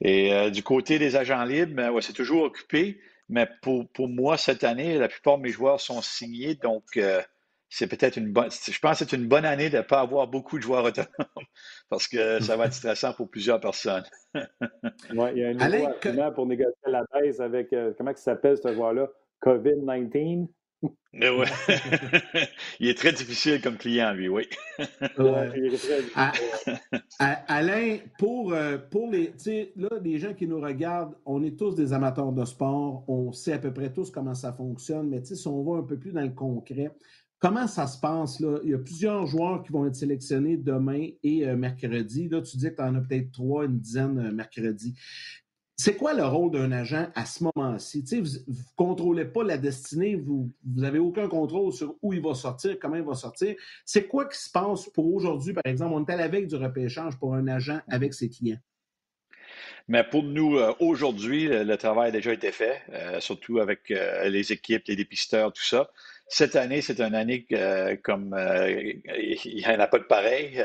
[0.00, 3.00] Et euh, du côté des agents libres, ben, ouais, c'est toujours occupé.
[3.28, 6.54] Mais pour, pour, moi, cette année, la plupart de mes joueurs sont signés.
[6.54, 7.20] Donc, euh,
[7.68, 8.50] c'est peut-être une bonne.
[8.50, 11.08] Je pense que c'est une bonne année de ne pas avoir beaucoup de joueurs autonomes
[11.88, 14.04] parce que ça va être stressant pour plusieurs personnes.
[14.34, 17.72] oui, il y a un nouveau pour négocier la baisse avec.
[17.72, 19.08] Euh, comment il s'appelle ce joueur-là?
[19.42, 20.46] COVID-19.
[20.82, 21.46] Ouais.
[22.80, 24.46] il est très difficile comme client, lui, oui.
[27.18, 29.32] Alain, pour, euh, pour les,
[29.76, 33.54] là, les gens qui nous regardent, on est tous des amateurs de sport, on sait
[33.54, 36.20] à peu près tous comment ça fonctionne, mais si on va un peu plus dans
[36.20, 36.90] le concret,
[37.38, 38.40] comment ça se passe?
[38.40, 38.58] Là?
[38.64, 42.28] Il y a plusieurs joueurs qui vont être sélectionnés demain et euh, mercredi.
[42.28, 44.94] Là, tu dis que tu en as peut-être trois, une dizaine euh, mercredi.
[45.78, 48.02] C'est quoi le rôle d'un agent à ce moment-ci?
[48.12, 52.78] Vous ne contrôlez pas la destinée, vous n'avez aucun contrôle sur où il va sortir,
[52.80, 53.54] comment il va sortir.
[53.84, 55.92] C'est quoi qui se passe pour aujourd'hui, par exemple?
[55.94, 58.58] On est à la veille du repêchage pour un agent avec ses clients.
[59.88, 64.28] Mais pour nous, euh, aujourd'hui, le travail a déjà été fait, euh, surtout avec euh,
[64.28, 65.90] les équipes, les dépisteurs, tout ça.
[66.26, 67.46] Cette année, c'est une année
[68.02, 70.60] comme il n'y en a pas de pareil.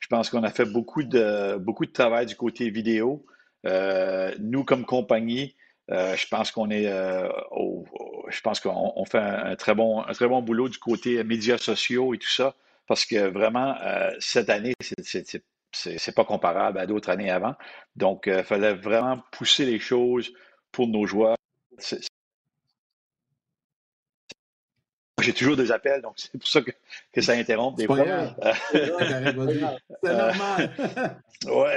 [0.00, 3.24] je pense qu'on a fait beaucoup de, beaucoup de travail du côté vidéo.
[3.66, 5.56] Euh, nous, comme compagnie,
[5.90, 7.28] euh, je pense qu'on est euh,
[8.28, 12.14] je pense qu'on fait un, très bon, un très bon boulot du côté médias sociaux
[12.14, 12.54] et tout ça,
[12.86, 13.74] parce que vraiment,
[14.20, 17.54] cette année, c'est pas comparable à d'autres années avant.
[17.96, 20.32] Donc, il fallait vraiment pousser les choses
[20.72, 21.36] pour nos joueurs.
[25.20, 26.70] J'ai toujours des appels, donc c'est pour ça que,
[27.12, 28.04] que ça interrompt des fois.
[28.72, 28.92] c'est
[30.02, 30.70] normal.
[31.46, 31.76] ouais.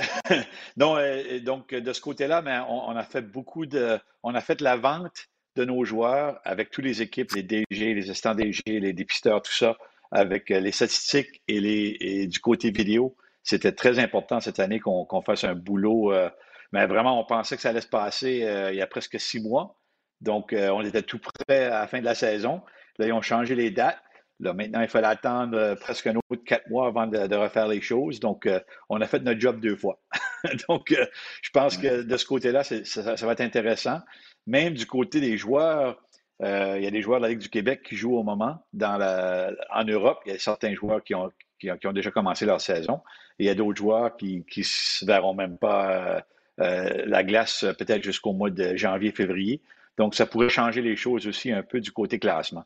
[0.78, 4.00] Non, euh, donc, de ce côté-là, mais on, a fait beaucoup de.
[4.24, 8.10] On a fait la vente de nos joueurs avec toutes les équipes, les DG, les
[8.10, 9.76] assistants DG, les dépisteurs, tout ça,
[10.12, 13.16] avec euh, les statistiques et, les, du côté vidéo.
[13.44, 16.14] C'était très important cette année qu'on fasse un boulot.
[16.14, 16.30] Euh,
[16.74, 19.76] mais vraiment, on pensait que ça allait se passer il y a presque six mois.
[20.22, 22.62] Donc, on était tout prêt à la fin de la saison.
[22.98, 24.02] Là, ils ont changé les dates.
[24.42, 27.80] Là, maintenant, il fallait attendre euh, presque un autre quatre mois avant de, refaire les
[27.80, 28.20] choses.
[28.20, 30.02] Donc, euh, on a fait notre job deux fois.
[30.68, 31.06] Donc, euh,
[31.44, 34.00] je pense que de ce côté-là, ça, va être intéressant.
[34.48, 36.02] Même du côté des joueurs,
[36.40, 38.66] il y a des joueurs de la Ligue du Québec qui jouent au moment.
[38.74, 42.48] Dans la, en Europe, il y a certains joueurs qui ont, qui, ont déjà commencé
[42.48, 43.02] leur saison.
[43.38, 46.26] Et il y a d'autres joueurs qui ne se verront même pas
[46.58, 49.62] la glace peut-être jusqu'au mois de janvier-février.
[49.98, 52.66] Donc, ça pourrait changer les choses aussi un peu du côté classement.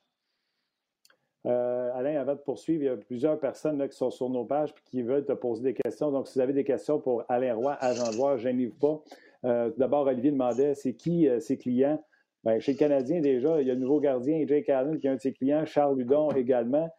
[1.46, 4.46] Euh, Alain, avant de poursuivre, il y a plusieurs personnes là, qui sont sur nos
[4.46, 6.12] pages et qui veulent te poser des questions.
[6.12, 9.04] Donc, si vous avez des questions pour Alain Roy, agent de joueur, gênez-vous pas.
[9.46, 12.04] Euh, d'abord, Olivier demandait c'est qui euh, ses clients?
[12.44, 15.10] Bien, Chez le Canadien, déjà, il y a le nouveau gardien, Jake Allen, qui est
[15.10, 16.90] un de ses clients, Charles Ludon également,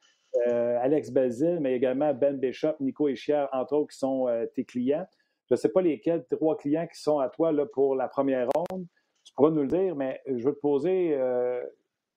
[0.44, 5.06] Alex Belzil, mais également Ben Bishop, Nico Echier, entre autres, qui sont tes clients.
[5.48, 8.48] Je ne sais pas lesquels, trois clients qui sont à toi là, pour la première
[8.54, 8.86] ronde.
[9.24, 11.16] Tu pourras nous le dire, mais je veux te poser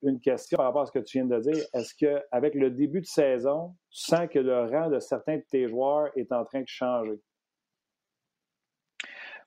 [0.02, 1.64] une question par rapport à ce que tu viens de dire.
[1.74, 5.68] Est-ce qu'avec le début de saison, tu sens que le rang de certains de tes
[5.68, 7.20] joueurs est en train de changer?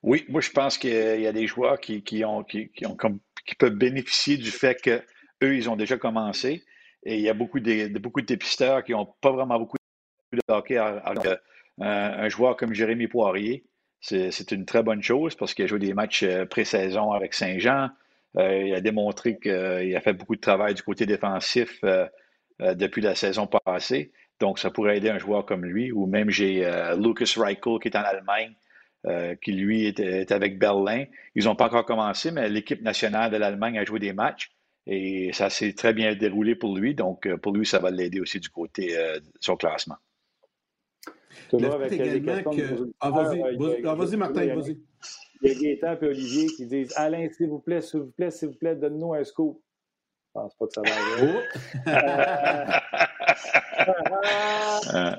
[0.04, 2.97] Oui, moi je pense qu'il y a des joueurs qui, ont, qui, ont
[3.45, 6.64] qui peuvent bénéficier du fait qu'eux, ils ont déjà commencé.
[7.04, 9.78] Et il y a beaucoup de, beaucoup de dépisteurs qui n'ont pas vraiment beaucoup
[10.32, 10.78] de hockey.
[10.78, 11.36] Euh,
[11.80, 13.66] un, joueur comme Jérémy Poirier,
[13.99, 17.89] c'est une très bonne chose parce qu'il a joué des matchs euh, pré-saison avec Saint-Jean.
[18.38, 22.08] Euh, il a démontré qu'il a fait beaucoup de travail du côté défensif euh,
[22.62, 24.12] euh, depuis la saison passée.
[24.40, 25.92] Donc, ça pourrait aider un joueur comme lui.
[25.92, 26.68] Ou même j'ai
[26.98, 28.54] Lucas Reichel qui est en Allemagne,
[29.42, 31.06] qui lui est, avec Berlin.
[31.36, 34.52] Ils n'ont pas encore commencé, mais l'équipe nationale de l'Allemagne a joué des matchs.
[34.86, 36.94] Et ça s'est très bien déroulé pour lui.
[36.94, 39.96] Donc, pour lui, ça va l'aider aussi du côté de son classement.
[41.50, 42.92] Toujours avec que...
[43.00, 44.78] Ah, vas-y, Martin, vas-y.
[45.44, 48.32] Il y a Gaétan et Olivier qui disent Alain, s'il vous plaît, s'il vous plaît,
[48.32, 49.62] s'il vous plaît, donne-nous un scoop.
[50.28, 51.39] Je pense pas que ça va arriver.
[54.96, 55.12] euh,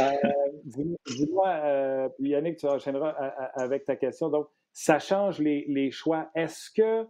[0.00, 3.10] euh, Dis-moi, euh, Yannick, tu enchaîneras
[3.54, 4.30] avec ta question.
[4.30, 6.30] Donc, ça change les, les choix.
[6.34, 7.06] Est-ce que,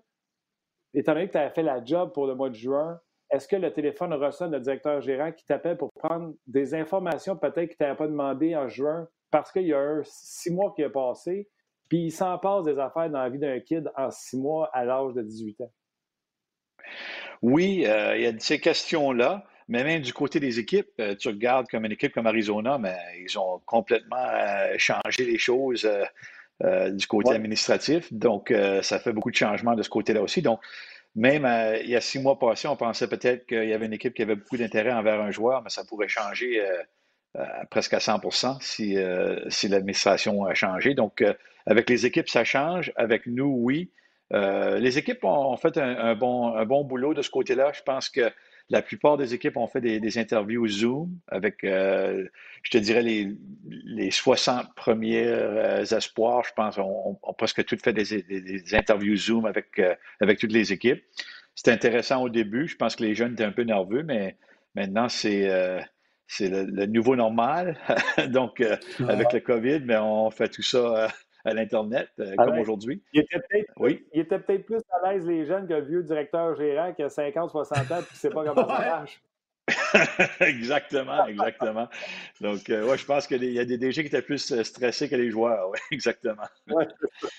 [0.92, 3.00] étant donné que tu as fait la job pour le mois de juin,
[3.30, 7.66] est-ce que le téléphone reçoit le directeur gérant qui t'appelle pour prendre des informations peut-être
[7.68, 10.82] qu'il ne t'avait pas demandé en juin parce qu'il y a un six mois qui
[10.82, 11.48] est passé
[11.88, 14.84] Puis il s'en passe des affaires dans la vie d'un kid en six mois à
[14.84, 15.72] l'âge de 18 ans.
[17.42, 19.44] Oui, euh, il y a ces questions-là.
[19.68, 22.96] Mais même du côté des équipes, euh, tu regardes comme une équipe comme Arizona, mais
[23.18, 25.88] ils ont complètement euh, changé les choses
[26.92, 28.10] du côté administratif.
[28.12, 30.40] Donc, ça fait beaucoup de changements de ce côté-là aussi.
[30.40, 30.60] Donc,
[31.14, 31.46] même
[31.82, 34.22] il y a six mois passés, on pensait peut-être qu'il y avait une équipe qui
[34.22, 36.62] avait beaucoup d'intérêt envers un joueur, mais ça pourrait changer
[37.68, 38.96] presque à 100 si,
[39.50, 40.94] si l'administration a changé.
[40.94, 41.22] Donc,
[41.66, 42.92] avec les équipes, ça change.
[42.96, 43.90] Avec nous, oui.
[44.32, 47.72] les équipes ont, fait un, bon, un bon boulot de ce côté-là.
[47.74, 48.30] Je pense que
[48.68, 52.26] la plupart des équipes ont fait des, interviews Zoom avec, euh,
[52.62, 53.36] je te dirais, les,
[53.84, 56.42] les 60 premiers euh, espoirs.
[56.44, 60.72] Je pense on, on, presque toutes fait des, interviews Zoom avec, euh, avec toutes les
[60.72, 61.02] équipes.
[61.54, 62.66] C'était intéressant au début.
[62.66, 64.36] Je pense que les jeunes étaient un peu nerveux, mais
[64.74, 65.48] maintenant, c'est
[66.26, 67.78] c'est le, nouveau normal.
[68.28, 68.62] Donc,
[69.08, 71.08] avec le COVID, mais on fait tout ça
[71.46, 73.02] à l'Internet, euh, ah comme aujourd'hui.
[73.12, 74.04] Il était peut-être oui.
[74.28, 77.78] peut plus à l'aise les jeunes que le vieux directeur gérant qui a 50, 60
[77.78, 79.22] ans et qui ne sait pas comment ça marche.
[80.40, 81.88] exactement, exactement.
[82.40, 85.08] Donc, euh, ouais, je pense qu'il y a des DG qui étaient plus euh, stressés
[85.08, 85.72] que les joueurs.
[85.90, 86.44] Exactement.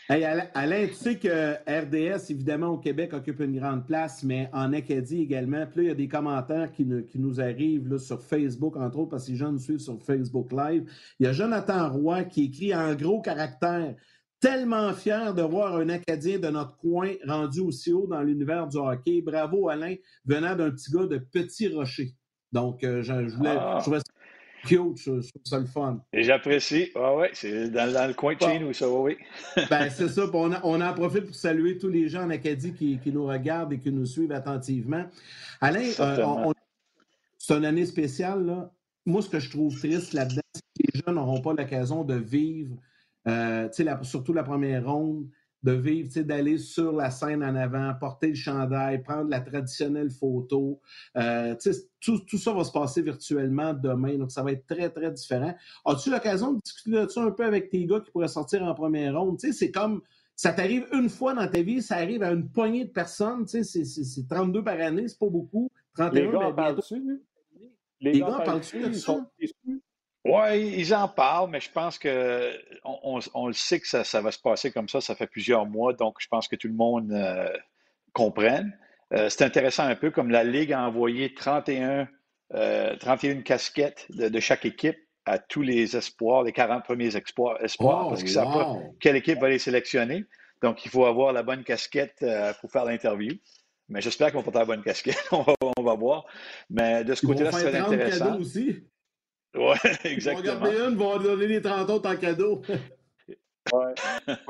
[0.10, 5.22] Alain, tu sais que RDS, évidemment, au Québec, occupe une grande place, mais en Acadie
[5.22, 5.66] également.
[5.68, 9.00] Puis là, il y a des commentaires qui, qui nous arrivent là, sur Facebook, entre
[9.00, 10.92] autres, parce que les gens nous suivent sur Facebook Live.
[11.20, 13.96] Il y a Jonathan Roy qui écrit en gros caractère
[14.40, 18.78] tellement fier de voir un Acadien de notre coin rendu aussi haut dans l'univers du
[18.78, 19.22] hockey.
[19.22, 22.14] Bravo, Alain, venant d'un petit gars de Petit Rocher.
[22.52, 23.76] Donc, euh, je, voulais, ah.
[23.78, 24.04] je trouvais ça
[24.66, 26.04] cute, je, trouve ça le fun.
[26.14, 26.92] Et j'apprécie.
[26.96, 29.18] Ah ouais, c'est dans, le coin de chez nous, ça, oui.
[29.70, 30.24] ben, c'est ça.
[30.34, 33.74] On, on, en profite pour saluer tous les gens en Acadie qui, qui nous regardent
[33.74, 35.06] et qui nous suivent attentivement.
[35.62, 36.54] Alain, euh,
[37.38, 38.46] c'est une année spéciale.
[38.46, 38.72] Là.
[39.06, 42.16] Moi, ce que je trouve triste là-dedans, c'est que les jeunes n'auront pas l'occasion de
[42.16, 42.76] vivre
[43.28, 43.70] euh,
[44.04, 45.28] surtout la première ronde,
[45.64, 50.80] de vivre, d'aller sur la scène en avant, porter le chandail, prendre la traditionnelle photo.
[51.18, 51.56] Euh,
[52.00, 55.54] tout, ça va se passer virtuellement demain, donc ça va être très, très différent.
[55.86, 58.74] As-tu l'occasion de discuter de ça un peu avec tes gars qui pourraient sortir en
[58.74, 59.40] première ronde?
[59.40, 60.02] C'est comme
[60.36, 64.28] ça t'arrive une fois dans ta vie, ça arrive à une poignée de personnes, c'est
[64.30, 65.72] 32 par année, c'est pas beaucoup.
[65.96, 67.22] 31, les gars parlent-tu?
[68.00, 68.88] Les, gars parlent-tu?
[68.88, 69.28] de ça?
[70.28, 72.52] Oui, ils en parlent, mais je pense que
[72.84, 75.00] on, le sait que ça, va se passer comme ça.
[75.02, 77.50] Ça fait plusieurs mois, donc je pense que tout le monde euh,
[78.14, 78.78] comprenne.
[79.14, 82.08] Euh, c'est intéressant un peu comme la Ligue a envoyé 31,
[82.52, 88.10] 31 euh, casquettes de, chaque équipe à tous les espoirs, les 40 premiers espoirs, espoirs
[88.10, 90.26] parce qu'ils ne savent pas quelle équipe va les sélectionner.
[90.62, 92.26] Donc, il faut avoir la bonne casquette
[92.60, 93.34] pour faire l'interview.
[93.90, 95.24] Mais j'espère qu'on va porter la bonne casquette.
[95.32, 96.26] on, va, voir.
[96.70, 98.38] Mais de ce côté-là, c'est intéressant.
[98.40, 98.84] Aussi.
[99.58, 100.44] Oui, exactement.
[100.44, 102.62] Ils vont garder une, vont donner les 30 autres en cadeau.
[103.74, 103.94] ouais.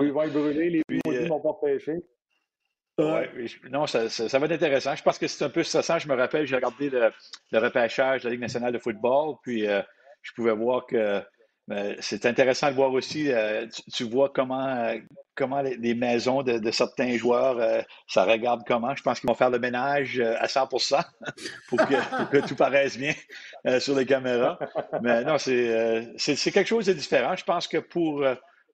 [0.01, 1.97] Ils vont être brûlés, les Puis, ne vont pas pêcher.
[2.99, 3.29] Ouais,
[3.69, 4.95] non, ça, ça, va être intéressant.
[4.95, 5.99] Je pense que c'est un peu stressant.
[5.99, 7.11] Je me rappelle, j'ai regardé le,
[7.51, 9.83] le, repêchage de la Ligue nationale de football, puis euh,
[10.23, 11.21] je pouvais voir que euh,
[11.99, 14.93] c'est intéressant de voir aussi, euh, tu, vois comment,
[15.37, 18.93] comment les, maisons de, certains joueurs, euh, ça regarde comment.
[18.95, 21.01] Je pense qu'ils vont faire le ménage euh, à 100%
[21.69, 23.13] pour que, tout paraisse bien
[23.65, 24.59] euh, sur les caméras.
[25.01, 27.35] Mais non, c'est quelque chose de différent.
[27.35, 28.25] Je pense que pour,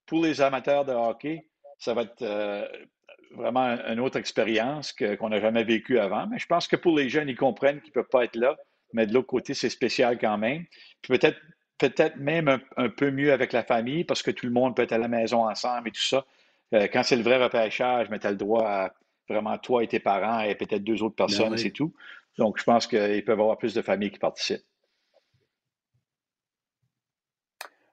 [0.08, 1.46] pour les amateurs de hockey,
[1.78, 2.26] ça va être
[3.36, 6.28] vraiment une autre expérience qu'on n'a jamais vécue avant.
[6.28, 8.56] Mais je pense que pour les jeunes, ils comprennent qu'ils ne peuvent pas être là.
[8.94, 10.66] Mais de l'autre côté, c'est spécial quand même.
[11.08, 11.40] peut-être
[11.78, 14.84] peut-être même un, un, peu mieux avec la famille parce que tout le monde peut
[14.84, 16.26] être à la maison ensemble et tout ça.
[16.74, 18.94] Euh, quand c'est le vrai repêchage, mais tu as le droit à
[19.30, 21.94] vraiment toi et tes parents et peut-être deux autres ben personnes, c'est tout.
[22.38, 24.66] Donc, je pense qu'ils peuvent avoir plus de familles qui participent.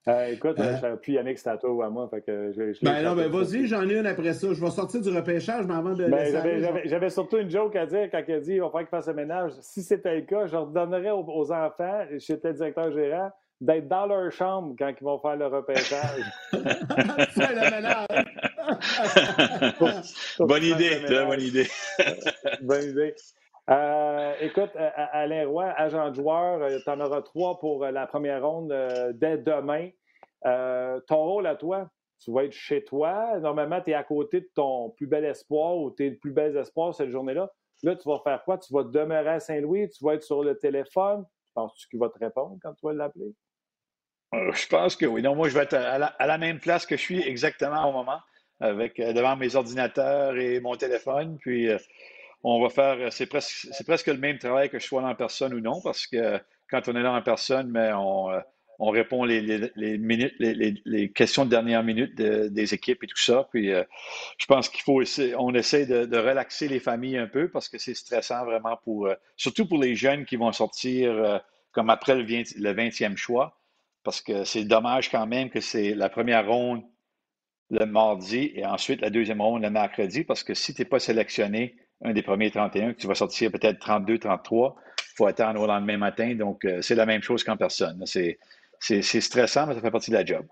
[0.08, 2.08] Euh, écoute, euh, je ne plus Yannick, c'est à toi ou à moi.
[2.08, 4.52] Fait que je, ben non, ben vas-y, j'en ai une après ça.
[4.52, 6.06] Je vais sortir du repêchage, mais avant de.
[6.06, 8.88] Ben, J'avais surtout une joke à dire quand il a dit il va falloir qu'il
[8.88, 9.52] fasse le ménage.
[9.60, 13.30] Si c'était le cas, je redonnerais aux, aux enfants, j'étais directeur gérant,
[13.60, 16.24] d'être dans leur chambre quand ils vont faire le repêchage.
[20.38, 21.68] bonne idée, très bonne idée.
[22.62, 23.14] bonne idée.
[23.70, 28.06] Euh, écoute, euh, Alain Roy, agent de joueur, euh, tu en auras trois pour la
[28.06, 28.74] première ronde
[29.14, 29.90] dès demain.
[31.06, 31.88] ton rôle à toi,
[32.18, 33.38] tu vas être chez toi.
[33.38, 36.94] Normalement, tu es à côté de ton plus bel espoir ou tes plus bels espoirs
[36.94, 37.50] cette journée-là.
[37.82, 38.58] Là, tu vas faire quoi?
[38.58, 41.24] Tu vas demeurer à Saint-Louis, tu vas être sur le téléphone.
[41.54, 43.34] Penses-tu qu'il va te répondre quand tu vas l'appeler?
[44.34, 45.22] Euh, je pense que oui.
[45.22, 48.20] Non, moi, je vais être à la, même place que je suis exactement au moment,
[48.60, 51.38] avec euh, devant mes ordinateurs et mon téléphone.
[51.40, 51.78] Puis, euh,
[52.44, 55.14] on va faire, c'est presque, c'est presque le même travail que je sois là en
[55.14, 58.28] personne ou non, parce que quand on est là en personne, mais on,
[58.78, 59.42] on répond les,
[59.98, 63.46] minutes, les, questions de dernière minute des équipes et tout ça.
[63.50, 63.70] Puis
[64.38, 67.76] je pense qu'il faut essayer, on essaie de, relaxer les familles un peu parce que
[67.76, 72.56] c'est stressant vraiment pour, surtout pour les jeunes qui vont sortir comme après le, 20,
[72.56, 73.59] le 20e choix.
[74.02, 76.82] Parce que c'est dommage quand même que c'est la première ronde
[77.70, 80.98] le mardi et ensuite la deuxième ronde le mercredi parce que si tu n'es pas
[80.98, 85.60] sélectionné un des premiers 31, que tu vas sortir peut-être 32, 33, il faut attendre
[85.60, 86.34] au lendemain matin.
[86.34, 88.02] Donc, c'est la même chose qu'en personne.
[88.06, 88.38] C'est
[88.80, 90.46] c'est stressant, mais ça fait partie de la job.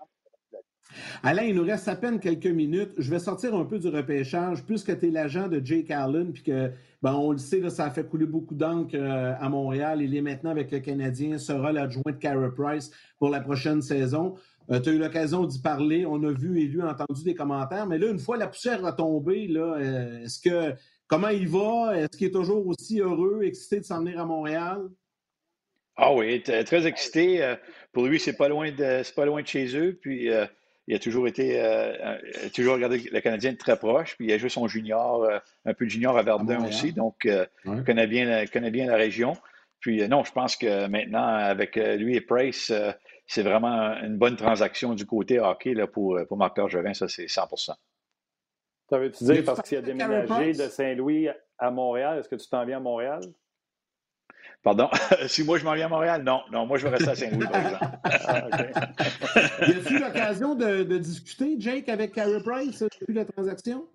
[1.23, 2.91] Alain, il nous reste à peine quelques minutes.
[2.97, 6.43] Je vais sortir un peu du repêchage, puisque tu es l'agent de Jake Allen, puis
[6.43, 6.71] que,
[7.01, 10.01] ben, on le sait, ça a fait couler beaucoup d'encre euh, à Montréal.
[10.01, 14.35] Il est maintenant avec le Canadien, sera l'adjoint de Cara Price pour la prochaine saison.
[14.71, 16.05] Euh, tu as eu l'occasion d'y parler.
[16.05, 17.85] On a vu et lu, entendu des commentaires.
[17.85, 20.75] Mais là, une fois la poussière retombée, là, euh, est-ce que
[21.07, 21.97] comment il va?
[21.97, 24.81] Est-ce qu'il est toujours aussi heureux, excité de s'en venir à Montréal?
[26.01, 27.55] Ah oui, très excité.
[27.91, 29.99] Pour lui, c'est pas loin de pas loin de chez eux.
[30.01, 30.29] Puis
[30.89, 32.17] il a toujours été euh,
[32.53, 34.15] toujours regardé le Canadien de très proche.
[34.17, 35.29] Puis il a joué son junior,
[35.65, 36.93] un peu de junior à Verdun aussi.
[36.93, 39.37] Donc il connaît bien, connaît bien la région.
[39.79, 42.73] Puis non, je pense que maintenant, avec lui et Price,
[43.27, 47.27] c'est vraiment une bonne transaction du côté hockey là, pour, pour Marc Bergevin, ça c'est
[47.27, 47.73] 100%
[48.89, 51.29] Ça veut-tu dire parce qu'il a déménagé de Saint-Louis
[51.59, 53.21] à Montréal, est-ce que tu t'en viens à Montréal?
[54.63, 54.89] Pardon?
[55.27, 56.41] si moi je m'en viens à Montréal, non.
[56.51, 57.85] Non, moi je vais rester à Saint-Louis, par exemple.
[58.03, 58.47] ah,
[59.67, 63.87] y a-t-il l'occasion de, discuter, Jake, avec Carey Price depuis la transaction?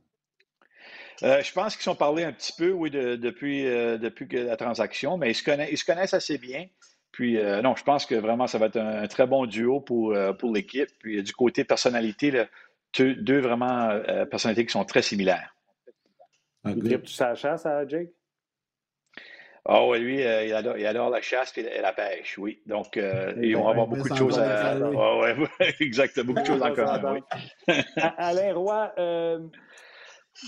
[1.22, 5.16] Euh, je pense qu'ils sont parlé un petit peu, oui, depuis, euh, depuis la transaction,
[5.16, 6.66] mais ils se, connaissent, ils se connaissent assez bien.
[7.12, 10.16] Puis, euh, non, je pense que vraiment, ça va être un, très bon duo pour,
[10.38, 10.88] pour l'équipe.
[10.98, 12.32] Puis, du côté personnalité,
[12.98, 14.00] deux, deux, vraiment
[14.30, 15.54] personnalités qui sont très similaires.
[16.64, 17.00] Okay.
[17.02, 18.10] Tu sa chasse à Jake?
[19.66, 20.52] Oh, oui, lui, euh, il,
[20.86, 22.60] adore, la chasse et la pêche, oui.
[22.66, 24.76] Donc, euh, ils vont avoir beaucoup de choses à.
[24.78, 25.34] Oh, ouais,
[25.80, 27.74] exactement, beaucoup de choses en commun, oui.
[27.96, 29.38] Alain Roy, euh,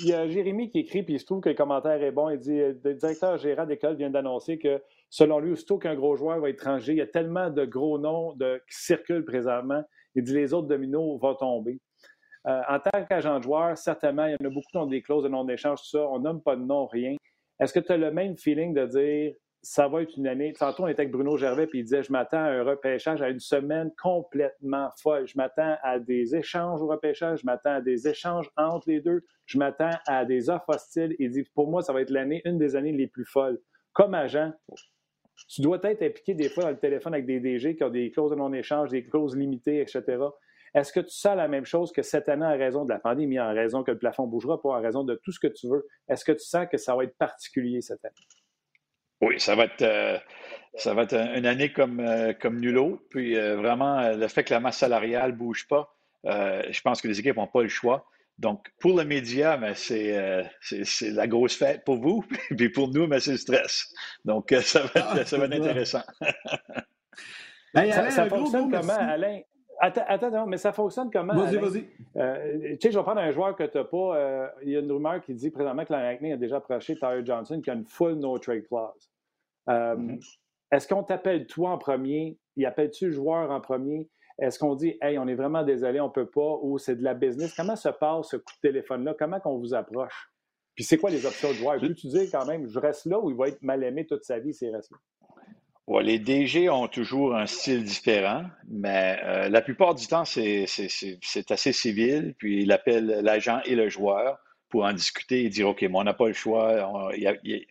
[0.03, 2.29] il y a Jérémy qui écrit, puis il se trouve que le commentaire est bon.
[2.29, 6.39] Il dit Le directeur gérant d'école vient d'annoncer que, selon lui, aussitôt qu'un gros joueur
[6.41, 9.83] va être étranger, il y a tellement de gros noms de, qui circulent présentement.
[10.15, 11.81] Il dit les autres dominos vont tomber.
[12.45, 15.25] en tant qu'agent de joueur, certainement, il y en a beaucoup qui ont des clauses
[15.25, 16.07] de non-échange, tout ça.
[16.07, 17.17] On nomme pas de nom, rien.
[17.61, 20.53] Est-ce que tu as le même feeling de dire ça va être une année?
[20.53, 23.31] Tantôt, on était avec Bruno Gervais, puis il disait Je m'attends à un repêchage, à
[23.31, 25.27] une semaine complètement folle.
[25.27, 29.25] Je m'attends à des échanges au repêchage, je m'attends à des échanges entre les deux,
[29.47, 31.17] je m'attends à des offres hostiles.
[31.19, 33.59] Il dit Pour moi, ça va être l'année, une des années les plus folles.
[33.93, 34.53] Comme agent,
[35.49, 38.11] tu dois être impliqué des fois dans le téléphone avec des DG qui ont des
[38.11, 40.19] clauses de non-échange, des clauses limitées, etc.
[40.77, 43.41] Est-ce que tu sens la même chose que cette année en raison de la pandémie,
[43.41, 45.87] en raison que le plafond bougera pas, en raison de tout ce que tu veux?
[46.07, 48.15] Est-ce que tu sens que ça va être particulier cette année?
[49.23, 50.19] Oui, ça va être, euh,
[50.75, 53.03] ça va être une année comme, euh, comme nulle autre.
[53.09, 57.09] Puis euh, vraiment, le fait que la masse salariale ne bouge pas, je pense que
[57.09, 58.07] les équipes n'ont pas le choix.
[58.37, 62.23] Donc, pour le média, c'est, c'est, la grosse fête pour vous,
[62.59, 63.95] puis pour nous, c'est le stress.
[64.27, 66.03] Donc, ça va être, ah, ça va être intéressant.
[67.73, 69.41] Ben, ça, fonctionne comment, Alain?
[69.79, 71.35] Attends, attends, mais ça fonctionne comment?
[71.35, 71.87] Vas-y, vas-y.
[72.17, 74.17] Euh, tu sais, je vais prendre un joueur que tu n'as pas.
[74.17, 77.25] Euh, il y a une rumeur qui dit présentement que l'Arachnée a déjà approché Tyler
[77.25, 79.11] Johnson qui a une full no-trade clause.
[79.69, 80.39] Euh, mm-hmm.
[80.73, 82.39] Est-ce qu'on t'appelle toi en premier?
[82.57, 84.09] Il appelle-tu le joueur en premier?
[84.39, 87.03] Est-ce qu'on dit, hey, on est vraiment désolé, on ne peut pas, ou c'est de
[87.03, 87.55] la business?
[87.55, 89.15] Comment se passe ce coup de téléphone-là?
[89.19, 90.31] Comment qu'on vous approche?
[90.75, 91.81] Puis c'est quoi les options de joueur?
[91.81, 94.39] Peux-tu dire quand même, je reste là ou il va être mal aimé toute sa
[94.39, 94.99] vie s'il reste là?
[96.01, 100.67] Les DG ont toujours un style différent, mais euh, la plupart du temps, c'est
[101.51, 102.35] assez civil.
[102.39, 106.05] Puis il appelle l'agent et le joueur pour en discuter et dire OK, mais on
[106.05, 106.91] n'a pas le choix,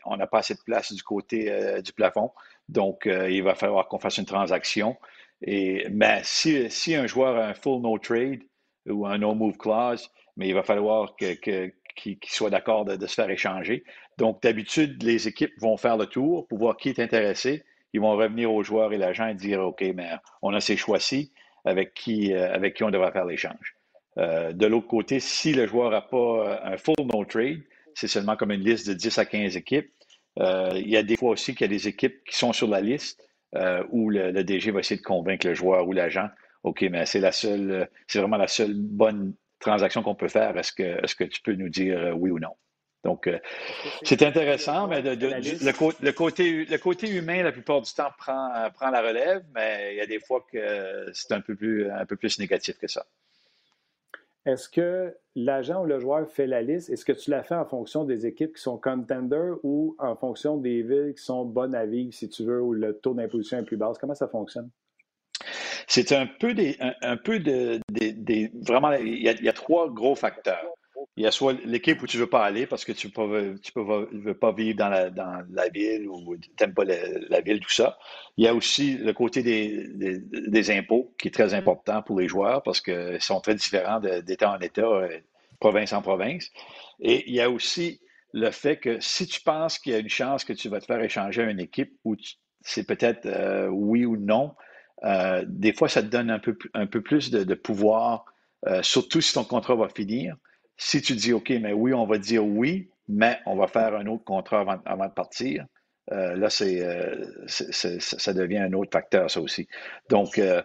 [0.05, 2.31] on n'a pas assez de place du côté euh, du plafond,
[2.69, 4.95] donc euh, il va falloir qu'on fasse une transaction.
[5.41, 8.43] Et, mais si, si, un joueur a un full no trade
[8.87, 11.71] ou un no move clause, mais il va falloir qu'il que,
[12.27, 13.83] soit d'accord de, se faire échanger.
[14.17, 17.63] Donc, d'habitude, les équipes vont faire le tour pour voir qui est intéressé
[17.95, 20.09] ils vont revenir aux joueurs et l'agent et dire OK, mais
[20.41, 21.31] on a ces choix-ci
[21.63, 23.75] avec qui, euh, avec qui on devrait faire l'échange.
[24.17, 27.61] Euh, de l'autre côté, si le joueur n'a pas euh, un full no trade,
[27.93, 29.89] c'est seulement comme une liste de 10 à 15 équipes.
[30.37, 32.81] il y a des fois aussi qu'il y a des équipes qui sont sur la
[32.81, 33.23] liste
[33.89, 36.27] où le, DG va essayer de convaincre le joueur ou l'agent
[36.63, 40.57] OK, mais c'est la seule, c'est vraiment la seule bonne transaction qu'on peut faire.
[40.57, 42.51] Est-ce que, est-ce que tu peux nous dire oui ou non?
[43.05, 43.37] Donc, euh,
[44.01, 45.71] c'est intéressant, mais le,
[46.11, 50.01] côté, le côté humain, la plupart du temps, prend, prend la relève, mais il y
[50.01, 53.05] a des fois que c'est un peu plus, un peu plus négatif que ça.
[54.47, 56.89] Est-ce que l'agent ou le joueur fait la liste?
[56.89, 60.57] Est-ce que tu la fais en fonction des équipes qui sont contenders ou en fonction
[60.57, 63.63] des villes qui sont bonnes à vivre, si tu veux, où le taux d'imposition est
[63.63, 63.93] plus bas?
[63.99, 64.69] Comment ça fonctionne?
[65.87, 69.53] C'est un peu des, un, peu de, des, vraiment, il y, a, il y, a,
[69.53, 70.74] trois gros facteurs.
[71.17, 73.57] Il y a soit l'équipe où tu ne veux pas aller parce que tu ne
[73.57, 77.61] tu veux pas vivre dans la, dans la ville ou tu n'aimes pas la, ville,
[77.61, 77.97] tout ça.
[78.37, 82.19] Il y a aussi le côté des, des, des, impôts qui est très important pour
[82.19, 85.19] les joueurs parce qu'ils sont très différents d'État en État, euh,
[85.59, 86.49] province en province.
[86.99, 88.01] Et il y a aussi
[88.33, 90.85] le fait que si tu penses qu'il y a une chance que tu vas te
[90.85, 92.17] faire échanger à une équipe où
[92.59, 94.53] c'est peut-être euh, oui ou non,
[95.03, 98.25] euh, des fois, ça te donne un peu, un peu plus de, pouvoir,
[98.81, 100.35] surtout si ton contrat va finir.
[100.77, 104.05] Si tu dis, OK, mais oui, on va dire oui, mais on va faire un
[104.07, 105.65] autre contrat avant, de partir,
[106.11, 109.67] euh, là, euh, c'est, ça devient un autre facteur, ça aussi.
[110.09, 110.61] Donc, euh,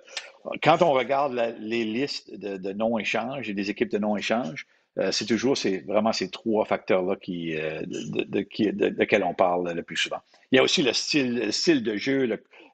[0.63, 4.67] quand on regarde les listes de, non-échange et des équipes de non-échange,
[5.13, 9.97] c'est toujours c'est vraiment ces trois facteurs-là qui, de, de, de, on parle le plus
[9.97, 10.19] souvent.
[10.51, 12.29] Il y a aussi le style, style de jeu,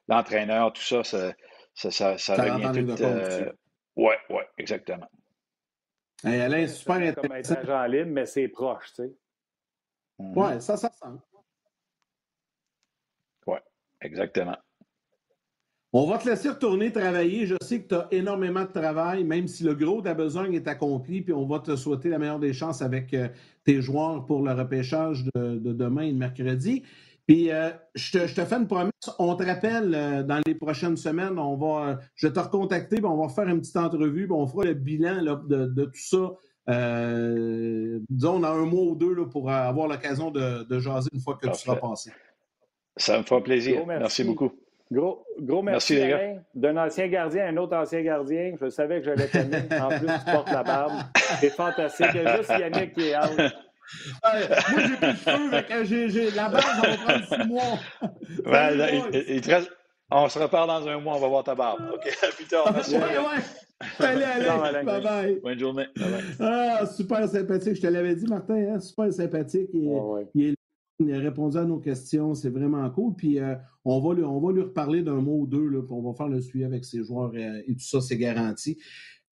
[0.09, 1.33] l'entraîneur, tout ça, ça,
[1.73, 3.01] ça, ça, ça revient tout.
[3.95, 5.07] oui, oui, exactement.
[6.23, 7.21] Hey, Alain, super intéressant.
[7.21, 9.13] Comme être agent libre, mais c'est proche, tu sais.
[10.19, 10.33] Mm-hmm.
[10.35, 11.05] Oui, ça, ça sent.
[13.45, 13.57] Oui,
[14.01, 14.57] exactement.
[15.93, 17.45] On va te laisser retourner travailler.
[17.45, 20.53] Je sais que tu as énormément de travail, même si le gros de la besogne
[20.53, 23.29] est accompli, puis on va te souhaiter la meilleure des chances avec euh,
[23.63, 26.83] tes joueurs pour le repêchage de, de demain et de mercredi.
[27.27, 30.55] Puis euh, je, te, je, te, fais une promesse, on te rappelle euh, dans les
[30.55, 33.75] prochaines semaines, on va, euh, je vais te recontacter, puis on va faire une petite
[33.75, 36.31] entrevue, puis on fera le bilan là, de, de, tout ça.
[38.09, 41.37] disons, dans un mois ou deux là, pour avoir l'occasion de, de, jaser une fois
[41.41, 42.11] que tu seras passé.
[42.95, 43.85] Ça me fera plaisir.
[43.85, 44.23] merci.
[44.23, 44.51] beaucoup.
[44.89, 48.55] Gros, gros merci, merci D'un ancien gardien à un autre ancien gardien.
[48.61, 49.63] Je savais que j'allais t'aimer.
[49.81, 50.93] En plus, tu portes la barbe.
[51.41, 52.07] C'est fantastique.
[52.13, 53.53] Il y a juste Yannick qui est out
[54.23, 54.31] moi,
[54.87, 57.79] j'ai plus de feu, j'ai, la base, on va prendre six mois.
[60.09, 61.81] On se repart dans un mois, on va voir ta barbe.
[61.93, 62.71] OK, à plus tard.
[62.73, 62.95] Merci.
[62.95, 63.43] ouais, ouais.
[63.99, 64.85] Allez, allez.
[64.85, 65.39] Bye bye.
[65.41, 65.85] Bonne journée.
[66.39, 67.75] Ah, super sympathique.
[67.75, 68.79] Je te l'avais dit, Martin, hein?
[68.79, 69.69] super sympathique.
[70.33, 70.55] Il,
[71.13, 72.33] a répondu à nos questions.
[72.33, 73.15] C'est vraiment cool.
[73.15, 75.67] Puis euh, on, va lui, on va lui reparler d'un mot ou deux.
[75.67, 78.17] Là, puis on va faire le suivi avec ses joueurs euh, et tout ça, c'est
[78.17, 78.79] garanti.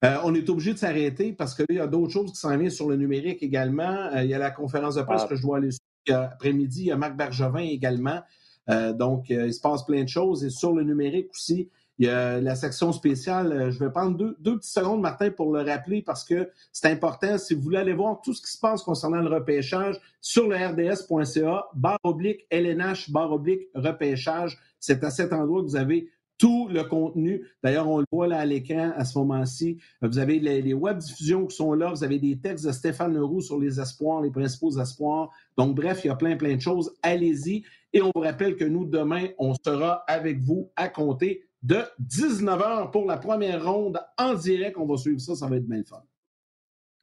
[0.06, 2.70] Euh, on est obligé de s'arrêter parce qu'il y a d'autres choses qui s'en viennent
[2.70, 4.10] sur le numérique également.
[4.14, 5.28] Euh, il y a la conférence de presse ah.
[5.28, 6.82] que je dois aller sur après-midi.
[6.82, 8.22] Il y a Marc Bergevin également.
[8.70, 10.44] Euh, donc, il se passe plein de choses.
[10.44, 13.72] Et sur le numérique aussi, il y a la section spéciale.
[13.72, 17.38] Je vais prendre deux, deux petites secondes, Martin, pour le rappeler parce que c'est important.
[17.38, 20.56] Si vous voulez aller voir tout ce qui se passe concernant le repêchage sur le
[20.56, 26.68] rds.ca, barre oblique LNH, barre oblique repêchage, c'est à cet endroit que vous avez tout
[26.70, 27.48] le contenu.
[27.64, 29.80] D'ailleurs, on le voit là à l'écran à ce moment-ci.
[30.02, 31.90] Vous avez les, web diffusions qui sont là.
[31.90, 35.30] Vous avez des textes de Stéphane Leroux sur les espoirs, les principaux espoirs.
[35.58, 36.94] Donc, bref, il y a plein, plein de choses.
[37.02, 37.64] Allez-y.
[37.94, 42.92] Et on vous rappelle que nous, demain, on sera avec vous à compter de 19h
[42.92, 44.78] pour la première ronde en direct.
[44.78, 45.36] On va suivre ça.
[45.36, 46.04] Ça va être bien fun.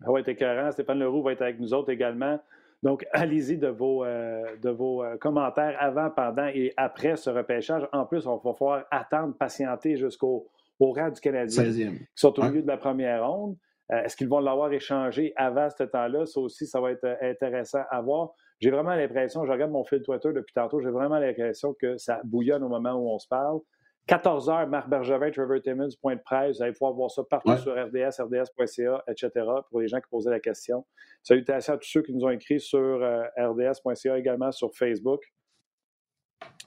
[0.04, 0.36] Ah ouais, t'es.
[0.72, 2.38] Stéphane Leroux va être avec nous autres également.
[2.82, 7.86] Donc, allez-y de vos, euh, de vos euh, commentaires avant, pendant et après ce repêchage.
[7.92, 10.48] En plus, on va pouvoir attendre, patienter jusqu'au
[10.80, 11.98] au rang du Canadien, 16e.
[11.98, 13.56] qui sont au milieu de la première ronde.
[13.92, 16.26] Euh, est-ce qu'ils vont l'avoir échangé avant ce temps-là?
[16.26, 18.30] Ça aussi, ça va être intéressant à voir.
[18.58, 22.20] J'ai vraiment l'impression, je regarde mon fil Twitter depuis tantôt, j'ai vraiment l'impression que ça
[22.24, 23.58] bouillonne au moment où on se parle.
[24.06, 26.56] 14 h Marc Bergevin, Trevor Timmons, point de presse.
[26.56, 29.30] Vous allez pouvoir voir ça partout sur RDS, RDS.ca, etc.
[29.70, 30.84] pour les gens qui posaient la question.
[31.22, 35.22] Salutations à tous ceux qui nous ont écrit sur euh, RDS.ca également sur Facebook.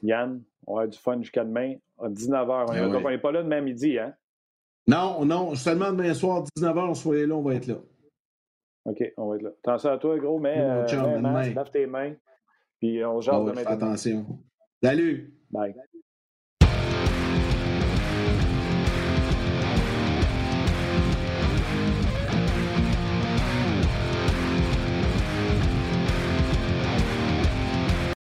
[0.01, 3.03] Yann, on a du fun jusqu'à demain à 19h.
[3.03, 4.13] On n'est pas là demain midi, hein?
[4.87, 7.77] Non, non, seulement demain soir, 19h, on soit là, on va être là.
[8.85, 9.49] OK, on va être là.
[9.63, 12.13] Attention à toi, gros, mais, euh, lave tes mains.
[12.79, 13.63] Puis on se jase demain.
[13.65, 14.25] Attention.
[14.81, 15.33] Salut.
[15.49, 15.75] Bye.